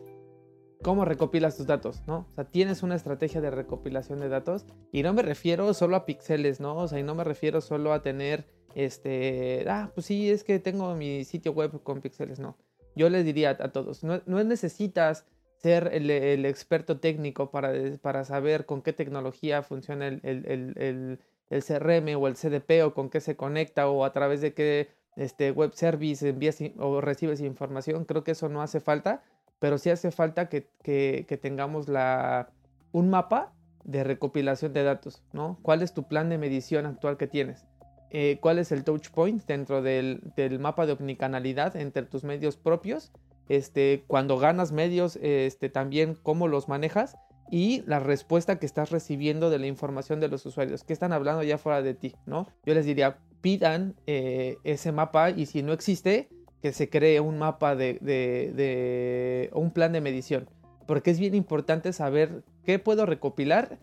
cómo 0.84 1.04
recopilas 1.04 1.56
tus 1.56 1.66
datos, 1.66 2.00
¿no? 2.06 2.28
O 2.30 2.34
sea, 2.36 2.44
tienes 2.44 2.84
una 2.84 2.94
estrategia 2.94 3.40
de 3.40 3.50
recopilación 3.50 4.20
de 4.20 4.28
datos 4.28 4.66
y 4.92 5.02
no 5.02 5.14
me 5.14 5.22
refiero 5.22 5.74
solo 5.74 5.96
a 5.96 6.06
píxeles, 6.06 6.60
¿no? 6.60 6.76
O 6.76 6.86
sea, 6.86 7.00
y 7.00 7.02
no 7.02 7.16
me 7.16 7.24
refiero 7.24 7.60
solo 7.60 7.92
a 7.92 8.02
tener, 8.02 8.46
este, 8.76 9.64
ah, 9.68 9.90
pues 9.92 10.06
sí, 10.06 10.30
es 10.30 10.44
que 10.44 10.60
tengo 10.60 10.94
mi 10.94 11.24
sitio 11.24 11.50
web 11.50 11.82
con 11.82 12.02
píxeles, 12.02 12.38
no. 12.38 12.56
Yo 12.94 13.10
les 13.10 13.24
diría 13.24 13.50
a, 13.50 13.72
todos, 13.72 14.04
no, 14.04 14.22
no 14.26 14.42
necesitas 14.44 15.26
ser 15.58 15.90
el, 15.92 16.44
experto 16.44 16.98
técnico 16.98 17.50
para, 17.50 17.72
para 18.00 18.24
saber 18.24 18.66
con 18.66 18.82
qué 18.82 18.92
tecnología 18.92 19.62
funciona 19.62 20.06
el, 20.06 20.20
el, 20.22 20.74
el, 20.76 21.18
CRM 21.62 22.16
o 22.16 22.26
el 22.26 22.34
CDP 22.34 22.84
o 22.84 22.92
con 22.92 23.08
qué 23.08 23.20
se 23.20 23.36
conecta 23.36 23.88
o 23.88 24.04
a 24.04 24.12
través 24.12 24.40
de 24.40 24.52
qué 24.52 24.88
este, 25.16 25.52
web 25.52 25.72
service 25.74 26.28
envías 26.28 26.58
o 26.78 27.00
recibes 27.00 27.40
información. 27.40 28.04
Creo 28.04 28.24
que 28.24 28.32
eso 28.32 28.48
no 28.48 28.62
hace 28.62 28.80
falta, 28.80 29.22
pero 29.58 29.78
sí 29.78 29.90
hace 29.90 30.10
falta 30.10 30.48
que, 30.48 30.68
que, 30.82 31.24
que 31.28 31.36
tengamos 31.36 31.88
la, 31.88 32.50
un 32.92 33.08
mapa 33.08 33.52
de 33.84 34.02
recopilación 34.02 34.72
de 34.72 34.82
datos, 34.82 35.22
¿no? 35.32 35.58
¿Cuál 35.62 35.82
es 35.82 35.94
tu 35.94 36.08
plan 36.08 36.28
de 36.28 36.38
medición 36.38 36.86
actual 36.86 37.16
que 37.16 37.28
tienes? 37.28 37.64
Eh, 38.10 38.38
¿Cuál 38.40 38.58
es 38.58 38.72
el 38.72 38.84
touch 38.84 39.10
point 39.10 39.44
dentro 39.46 39.82
del, 39.82 40.20
del 40.36 40.58
mapa 40.58 40.86
de 40.86 40.92
omnicanalidad 40.92 41.76
entre 41.76 42.02
tus 42.02 42.24
medios 42.24 42.56
propios 42.56 43.12
este, 43.48 44.04
cuando 44.06 44.38
ganas 44.38 44.72
medios, 44.72 45.18
este, 45.22 45.68
también 45.68 46.16
cómo 46.22 46.48
los 46.48 46.68
manejas 46.68 47.16
y 47.50 47.82
la 47.86 48.00
respuesta 48.00 48.58
que 48.58 48.66
estás 48.66 48.90
recibiendo 48.90 49.50
de 49.50 49.58
la 49.58 49.66
información 49.66 50.20
de 50.20 50.28
los 50.28 50.44
usuarios, 50.46 50.84
que 50.84 50.92
están 50.92 51.12
hablando 51.12 51.42
ya 51.42 51.58
fuera 51.58 51.82
de 51.82 51.94
ti, 51.94 52.14
¿no? 52.26 52.48
Yo 52.64 52.74
les 52.74 52.86
diría, 52.86 53.18
pidan 53.40 53.94
eh, 54.06 54.56
ese 54.64 54.90
mapa 54.92 55.30
y 55.30 55.46
si 55.46 55.62
no 55.62 55.72
existe, 55.72 56.28
que 56.60 56.72
se 56.72 56.88
cree 56.88 57.20
un 57.20 57.38
mapa 57.38 57.76
de, 57.76 57.98
de, 58.00 59.50
un 59.52 59.70
plan 59.70 59.92
de 59.92 60.00
medición, 60.00 60.48
porque 60.86 61.10
es 61.10 61.20
bien 61.20 61.34
importante 61.34 61.92
saber 61.92 62.42
qué 62.64 62.78
puedo 62.78 63.06
recopilar 63.06 63.78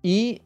y 0.00 0.42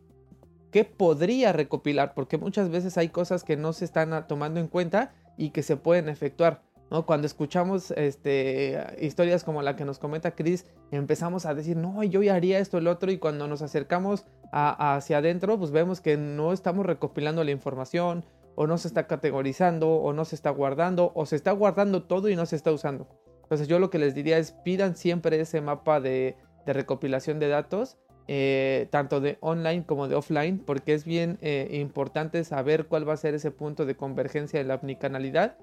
qué 0.72 0.84
podría 0.84 1.52
recopilar, 1.52 2.14
porque 2.14 2.38
muchas 2.38 2.70
veces 2.70 2.99
hay 2.99 3.11
cosas 3.11 3.44
que 3.44 3.56
no 3.56 3.72
se 3.72 3.84
están 3.84 4.26
tomando 4.26 4.58
en 4.58 4.66
cuenta 4.66 5.12
y 5.37 5.50
que 5.50 5.62
se 5.62 5.76
pueden 5.76 6.08
efectuar. 6.08 6.62
¿No? 6.92 7.06
Cuando 7.06 7.26
escuchamos 7.26 7.90
este, 7.92 8.78
historias 9.00 9.44
como 9.44 9.62
la 9.62 9.76
que 9.76 9.87
nos 9.87 9.99
comenta 9.99 10.32
Chris, 10.32 10.66
empezamos 10.90 11.46
a 11.46 11.54
decir, 11.54 11.75
no, 11.75 12.04
yo 12.04 12.22
ya 12.22 12.34
haría 12.34 12.58
esto, 12.58 12.76
el 12.76 12.87
otro, 12.87 13.11
y 13.11 13.16
cuando 13.16 13.49
nos 13.49 13.62
acercamos 13.62 14.26
hacia 14.52 15.16
adentro, 15.16 15.58
pues 15.58 15.70
vemos 15.70 16.02
que 16.02 16.18
no 16.18 16.52
estamos 16.52 16.84
recopilando 16.84 17.44
la 17.44 17.50
información, 17.50 18.26
o 18.56 18.66
no 18.66 18.76
se 18.76 18.88
está 18.88 19.06
categorizando, 19.06 19.90
o 19.90 20.12
no 20.12 20.26
se 20.26 20.34
está 20.34 20.50
guardando, 20.50 21.12
o 21.14 21.25
se 21.25 21.34
está 21.34 21.52
guardando 21.52 22.02
todo 22.02 22.28
y 22.28 22.37
no 22.37 22.44
se 22.44 22.56
está 22.56 22.70
usando. 22.70 23.08
Entonces 23.44 23.68
yo 23.68 23.78
lo 23.78 23.88
que 23.88 23.99
les 23.99 24.14
diría 24.14 24.37
es 24.37 24.52
pidan 24.52 24.94
siempre 24.94 25.40
ese 25.40 25.62
mapa 25.62 25.99
de, 25.99 26.37
recopilación 26.66 27.38
de 27.38 27.49
datos, 27.49 27.96
eh, 28.28 28.87
tanto 28.90 29.22
de 29.22 29.38
online 29.40 29.87
como 29.87 30.08
de 30.08 30.14
offline, 30.14 30.58
porque 30.58 30.92
es 30.92 31.06
bien 31.06 31.38
eh, 31.40 31.68
importante 31.80 32.44
saber 32.44 32.84
cuál 32.87 33.08
va 33.08 33.14
a 33.14 33.16
ser 33.16 33.34
ese 33.34 33.50
punto 33.50 33.87
de 33.87 33.96
convergencia 33.96 34.58
de 34.58 34.66
la 34.66 34.75
omnicanalidad 34.75 35.56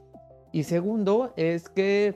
y 0.52 0.64
segundo 0.64 1.34
es 1.36 1.70
que 1.70 2.16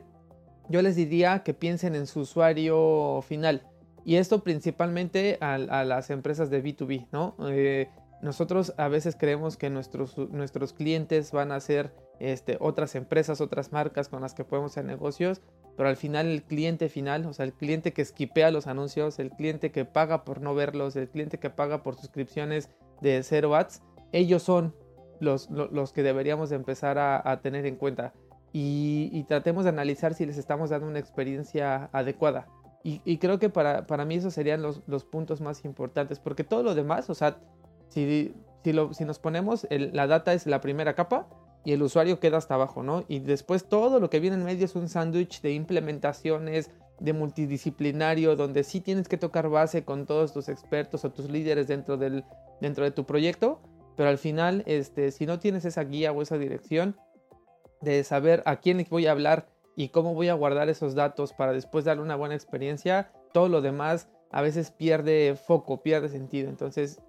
yo 0.70 0.82
les 0.82 0.96
diría 0.96 1.44
que 1.44 1.54
piensen 1.54 1.96
en 1.96 2.08
su 2.08 2.22
usuario 2.22 3.22
final. 3.28 3.68
Y 4.06 4.16
esto 4.16 4.44
principalmente 4.44 5.38
a, 5.40 5.58
las 5.58 6.10
empresas 6.10 6.50
de 6.50 6.64
B2B, 6.64 7.08
¿no? 7.12 7.36
Eh, 7.48 7.90
nosotros 8.22 8.74
a 8.78 8.88
veces 8.88 9.16
creemos 9.18 9.58
que 9.58 9.70
nuestros, 9.70 10.18
nuestros 10.18 10.74
clientes 10.74 11.32
van 11.32 11.52
a 11.52 11.60
ser 11.60 11.94
este, 12.20 12.58
otras 12.60 12.96
empresas, 12.96 13.42
otras 13.42 13.72
marcas 13.72 14.08
con 14.08 14.22
las 14.22 14.34
que 14.34 14.46
podemos 14.46 14.72
hacer 14.72 14.86
negocios, 14.86 15.42
pero 15.76 15.90
al 15.90 15.98
final 15.98 16.28
el 16.28 16.44
cliente 16.44 16.88
final, 16.88 17.26
o 17.26 17.34
sea, 17.34 17.46
el 17.46 17.54
cliente 17.54 17.92
que 17.92 18.02
esquipea 18.02 18.52
los 18.52 18.68
anuncios, 18.68 19.20
el 19.20 19.30
cliente 19.30 19.72
que 19.72 19.84
paga 19.84 20.24
por 20.24 20.42
no 20.42 20.56
verlos, 20.56 20.96
el 20.96 21.10
cliente 21.10 21.38
que 21.38 21.50
paga 21.50 21.84
por 21.84 21.96
suscripciones 21.96 22.70
de 23.02 23.22
0 23.24 23.56
ads, 23.56 23.82
ellos 24.14 24.44
son 24.44 24.74
los, 25.20 25.50
los, 25.50 25.92
que 25.92 26.04
deberíamos 26.04 26.52
empezar 26.52 26.98
a 27.00 27.42
tener 27.42 27.66
en 27.66 27.76
cuenta 27.76 28.14
y, 28.56 29.24
tratemos 29.28 29.64
de 29.64 29.72
analizar 29.72 30.14
si 30.14 30.28
les 30.28 30.38
estamos 30.38 30.70
dando 30.70 30.88
una 30.88 31.00
experiencia 31.00 31.90
adecuada. 31.92 32.48
Y, 32.84 33.18
creo 33.18 33.40
que 33.40 33.50
para, 33.50 33.88
para, 33.88 34.06
mí 34.06 34.16
esos 34.16 34.34
serían 34.34 34.62
los, 34.62 34.84
los, 34.88 35.06
puntos 35.06 35.42
más 35.42 35.66
importantes, 35.66 36.20
porque 36.20 36.44
todo 36.44 36.64
lo 36.64 36.76
demás, 36.76 37.10
o 37.10 37.16
sea, 37.16 37.38
si, 37.88 38.36
si, 38.64 38.74
lo, 38.74 38.94
si 38.94 39.06
nos 39.06 39.20
ponemos, 39.20 39.66
la 39.70 40.06
data 40.06 40.34
es 40.34 40.46
la 40.46 40.62
primera 40.62 40.94
capa 40.94 41.28
y 41.66 41.72
el 41.72 41.82
usuario 41.82 42.20
queda 42.20 42.38
hasta 42.38 42.56
abajo, 42.56 42.84
¿no? 42.84 43.06
Y 43.08 43.20
después 43.20 43.66
todo 43.70 44.00
lo 44.00 44.10
que 44.10 44.20
viene 44.20 44.36
en 44.36 44.44
medio 44.44 44.66
es 44.66 44.76
un 44.76 44.90
sándwich 44.90 45.42
de 45.42 45.54
implementaciones, 45.54 46.72
de 47.00 47.14
multidisciplinario, 47.14 48.36
donde 48.36 48.64
sí 48.64 48.82
tienes 48.82 49.08
que 49.08 49.18
tocar 49.18 49.50
base 49.50 49.84
con 49.86 50.06
todos 50.06 50.34
tus 50.34 50.50
expertos 50.50 51.06
o 51.06 51.12
tus 51.12 51.30
líderes 51.30 51.68
dentro, 51.68 51.98
del, 51.98 52.26
dentro 52.62 52.84
de 52.84 52.92
tu 52.92 53.06
proyecto, 53.06 53.62
pero 53.96 54.10
al 54.10 54.18
final, 54.18 54.64
este, 54.66 55.12
si 55.12 55.26
no 55.26 55.40
tienes 55.40 55.66
esa 55.66 55.84
guía 55.84 56.12
o 56.12 56.22
esa 56.22 56.38
dirección, 56.38 56.98
de 57.84 58.04
saber 58.04 58.42
a 58.46 58.58
quién 58.58 58.86
voy 58.90 59.08
a 59.08 59.12
hablar 59.12 59.48
y 59.76 59.90
cómo 59.90 60.14
voy 60.14 60.30
a 60.30 60.34
guardar 60.34 60.70
esos 60.70 60.96
datos 60.96 61.34
para 61.34 61.52
después 61.52 61.86
darle 61.86 62.04
una 62.04 62.16
buena 62.16 62.36
experiencia, 62.36 63.12
todo 63.34 63.50
lo 63.50 63.62
demás 63.62 64.08
a 64.32 64.42
veces 64.42 64.72
pierde 64.72 65.36
foco, 65.36 65.82
pierde 65.84 66.10
sentido. 66.10 66.50
Entonces, 66.50 67.02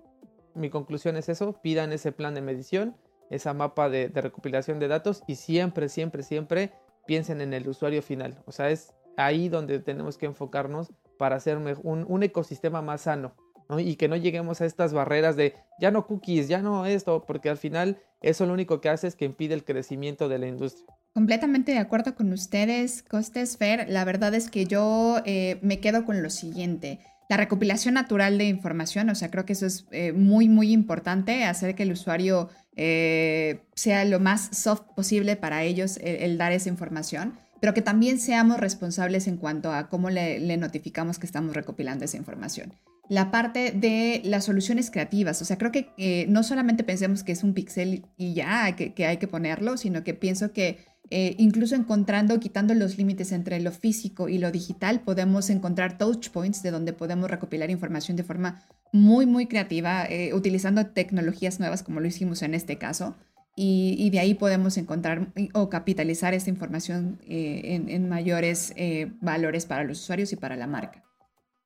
mi 0.54 0.71
conclusión 0.71 1.16
es 1.16 1.28
eso, 1.28 1.61
pidan 1.62 1.93
ese 1.93 2.12
plan 2.12 2.35
de 2.35 2.43
medición, 2.43 2.97
esa 3.31 3.54
mapa 3.54 3.88
de, 3.88 4.09
recopilación 4.09 4.78
de 4.78 4.88
datos 4.88 5.23
y 5.26 5.37
siempre, 5.37 5.88
siempre, 5.88 6.23
siempre 6.23 6.73
piensen 7.07 7.40
en 7.40 7.52
el 7.54 7.69
usuario 7.69 8.02
final. 8.02 8.43
O 8.47 8.52
sea, 8.52 8.71
es 8.71 8.95
ahí 9.16 9.49
donde 9.49 9.78
tenemos 9.81 10.19
que 10.19 10.26
enfocarnos 10.26 10.93
para 11.19 11.37
hacer 11.37 11.57
un, 11.57 12.04
un 12.09 12.23
ecosistema 12.23 12.83
más 12.83 13.02
sano. 13.02 13.35
Y 13.78 13.97
que 13.97 14.09
no 14.09 14.16
lleguemos 14.16 14.60
a 14.60 14.67
estas 14.67 14.93
barreras 14.93 15.36
de 15.36 15.54
ya 15.80 15.91
no 15.91 16.06
cookies, 16.06 16.49
ya 16.49 16.60
no 16.60 16.86
esto, 16.86 17.25
porque 17.26 17.49
al 17.49 17.56
final 17.56 17.99
eso 18.21 18.47
lo 18.47 18.52
único 18.52 18.80
que 18.80 18.88
hace 18.88 19.06
es 19.06 19.17
que 19.17 19.25
impide 19.25 19.54
el 19.54 19.65
crecimiento 19.65 20.28
de 20.28 20.38
la 20.38 20.47
industria. 20.47 20.86
Completamente 21.12 21.73
de 21.73 21.78
acuerdo 21.78 22.15
con 22.15 22.32
ustedes, 22.32 23.02
Costes 23.02 23.56
Fer. 23.56 23.86
La 23.88 24.04
verdad 24.04 24.34
es 24.34 24.50
que 24.50 24.67
yo 24.67 25.23
eh, 25.25 25.58
me 25.62 25.78
quedo 25.78 26.04
con 26.04 26.23
lo 26.23 26.30
siguiente. 26.30 27.00
La 27.28 27.36
recopilación 27.36 27.95
natural 27.95 28.36
de 28.36 28.45
información, 28.45 29.08
o 29.08 29.15
sea, 29.15 29.30
creo 29.30 29.47
que 29.47 29.54
eso 29.54 29.67
es 29.67 29.86
eh, 29.93 30.12
muy, 30.12 30.49
muy 30.49 30.73
importante, 30.73 31.45
hacer 31.45 31.75
que 31.75 31.84
el 31.84 31.93
usuario 31.93 32.50
eh, 32.76 33.62
sea 33.75 34.04
lo 34.04 34.21
más 34.21 34.56
soft 34.56 34.82
posible 34.95 35.36
para 35.36 35.62
ellos 35.62 35.99
el, 36.02 36.36
dar 36.36 36.52
esa 36.52 36.69
información, 36.69 37.34
pero 37.60 37.73
que 37.73 37.80
también 37.80 38.19
seamos 38.19 38.58
responsables 38.58 39.26
en 39.26 39.38
cuanto 39.38 39.73
a 39.73 39.88
cómo 39.88 40.10
le 40.10 40.56
notificamos 40.58 41.19
que 41.19 41.26
estamos 41.26 41.54
recopilando 41.54 42.04
esa 42.04 42.19
información 42.19 42.75
la 43.08 43.30
parte 43.30 43.73
de 43.73 44.23
las 44.25 44.45
soluciones 44.45 44.90
creativas. 44.90 45.40
O 45.43 45.45
sea, 45.45 45.58
creo 45.58 45.73
que 45.73 45.90
eh, 45.99 46.26
no 46.28 46.43
solamente 46.43 46.84
pensemos 46.84 47.23
que 47.23 47.32
es 47.32 47.45
un 47.45 47.54
pixel 47.54 48.06
y 48.17 48.34
ya 48.34 48.75
que, 48.76 49.06
hay 49.06 49.19
que 49.19 49.28
ponerlo, 49.28 49.76
sino 49.76 50.04
que 50.04 50.14
pienso 50.14 50.52
que 50.52 50.78
eh, 51.10 51.34
incluso 51.38 51.75
encontrando, 51.75 52.40
quitando 52.40 52.73
los 52.75 52.97
límites 52.97 53.32
entre 53.32 53.60
lo 53.60 53.73
físico 53.73 54.28
y 54.28 54.38
lo 54.38 54.50
digital, 54.50 55.00
podemos 55.00 55.50
encontrar 55.50 55.99
touch 55.99 56.30
points 56.30 56.62
de 56.62 56.71
donde 56.71 56.93
podemos 56.95 57.30
recopilar 57.30 57.71
información 57.71 58.17
de 58.17 58.25
forma 58.25 58.62
muy, 58.90 59.26
muy 59.26 59.47
creativa, 59.47 60.06
eh, 60.06 60.32
utilizando 60.32 60.86
tecnologías 60.86 61.60
nuevas 61.60 61.82
como 61.82 62.00
lo 62.00 62.06
hicimos 62.06 62.43
en 62.43 62.54
este 62.54 62.78
caso. 62.78 63.17
Y, 63.56 64.10
de 64.10 64.19
ahí 64.19 64.34
podemos 64.34 64.76
encontrar 64.78 65.28
o 65.52 65.69
capitalizar 65.69 66.34
esta 66.34 66.50
información 66.50 67.21
en, 67.28 68.08
mayores 68.08 68.75
valores 69.21 69.64
para 69.64 69.84
los 69.84 70.00
usuarios 70.00 70.32
y 70.32 70.36
para 70.36 70.56
la 70.56 70.67
marca. 70.67 71.03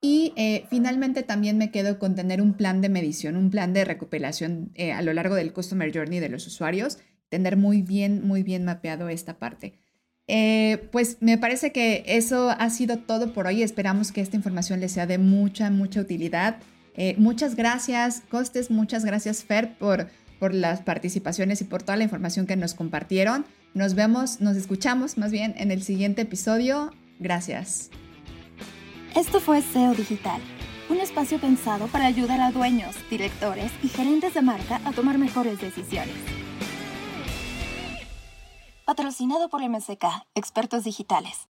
Y 0.01 0.33
eh, 0.37 0.65
finalmente 0.71 1.23
también 1.23 1.59
me 1.59 1.71
quedo 1.71 1.99
con 1.99 2.15
tener 2.15 2.41
un 2.41 2.55
plan 2.55 2.81
de 2.81 2.89
medición, 2.89 3.37
un 3.37 3.51
plan 3.51 3.73
de 3.73 3.85
recopilación 3.85 4.71
eh, 4.75 4.93
a 4.93 5.03
lo 5.03 5.13
largo 5.13 5.35
del 5.35 5.53
Customer 5.53 5.93
Journey 5.93 6.21
de 6.21 6.29
los 6.29 6.47
usuarios, 6.47 6.99
tener 7.29 7.57
muy 7.57 7.83
bien, 7.83 8.27
muy 8.27 8.43
bien 8.43 8.65
mapeado 8.65 9.09
esta 9.09 9.39
parte. 9.39 9.75
Eh, 10.29 10.89
pues 10.93 11.17
me 11.21 11.39
parece 11.39 11.73
que 11.73 12.05
eso 12.07 12.51
ha 12.51 12.71
sido 12.71 12.99
todo 12.99 13.33
por 13.33 13.47
hoy. 13.47 13.63
Esperamos 13.63 14.13
que 14.13 14.21
esta 14.21 14.37
información 14.37 14.79
les 14.81 14.93
sea 14.93 15.07
de 15.07 15.19
mucha, 15.19 15.71
mucha 15.71 16.01
utilidad. 16.01 16.59
muchas 17.17 17.55
gracias, 17.55 18.23
Costes, 18.29 18.71
muchas 18.71 19.05
gracias, 19.05 19.45
Fer, 19.45 19.79
por, 19.79 20.09
por 20.39 20.53
las 20.53 20.81
participaciones 20.81 21.61
y 21.61 21.65
por 21.65 21.83
toda 21.83 21.97
la 21.97 22.05
información 22.05 22.47
que 22.47 22.57
nos 22.57 22.75
compartieron. 22.75 23.47
Nos 23.75 23.95
vemos, 23.95 24.41
nos 24.41 24.57
escuchamos 24.57 25.19
más 25.19 25.33
bien 25.33 25.55
en 25.59 25.71
el 25.71 25.83
siguiente 25.83 26.23
episodio. 26.23 26.93
Gracias. 27.19 27.91
Esto 29.15 29.41
fue 29.41 29.63
SEO 29.63 29.95
Digital, 29.95 30.41
un 30.91 30.99
espacio 30.99 31.39
pensado 31.39 31.87
para 31.89 32.07
ayudar 32.07 32.41
a 32.41 32.53
dueños, 32.53 32.95
directores 33.09 33.73
y 33.83 33.89
gerentes 33.89 34.35
de 34.35 34.43
marca 34.43 34.81
a 34.85 34.93
tomar 34.93 35.17
mejores 35.19 35.61
decisiones. 35.61 36.15
Patrocinado 38.85 39.49
por 39.49 39.67
MSK, 39.67 40.05
expertos 40.35 40.85
digitales. 40.85 41.47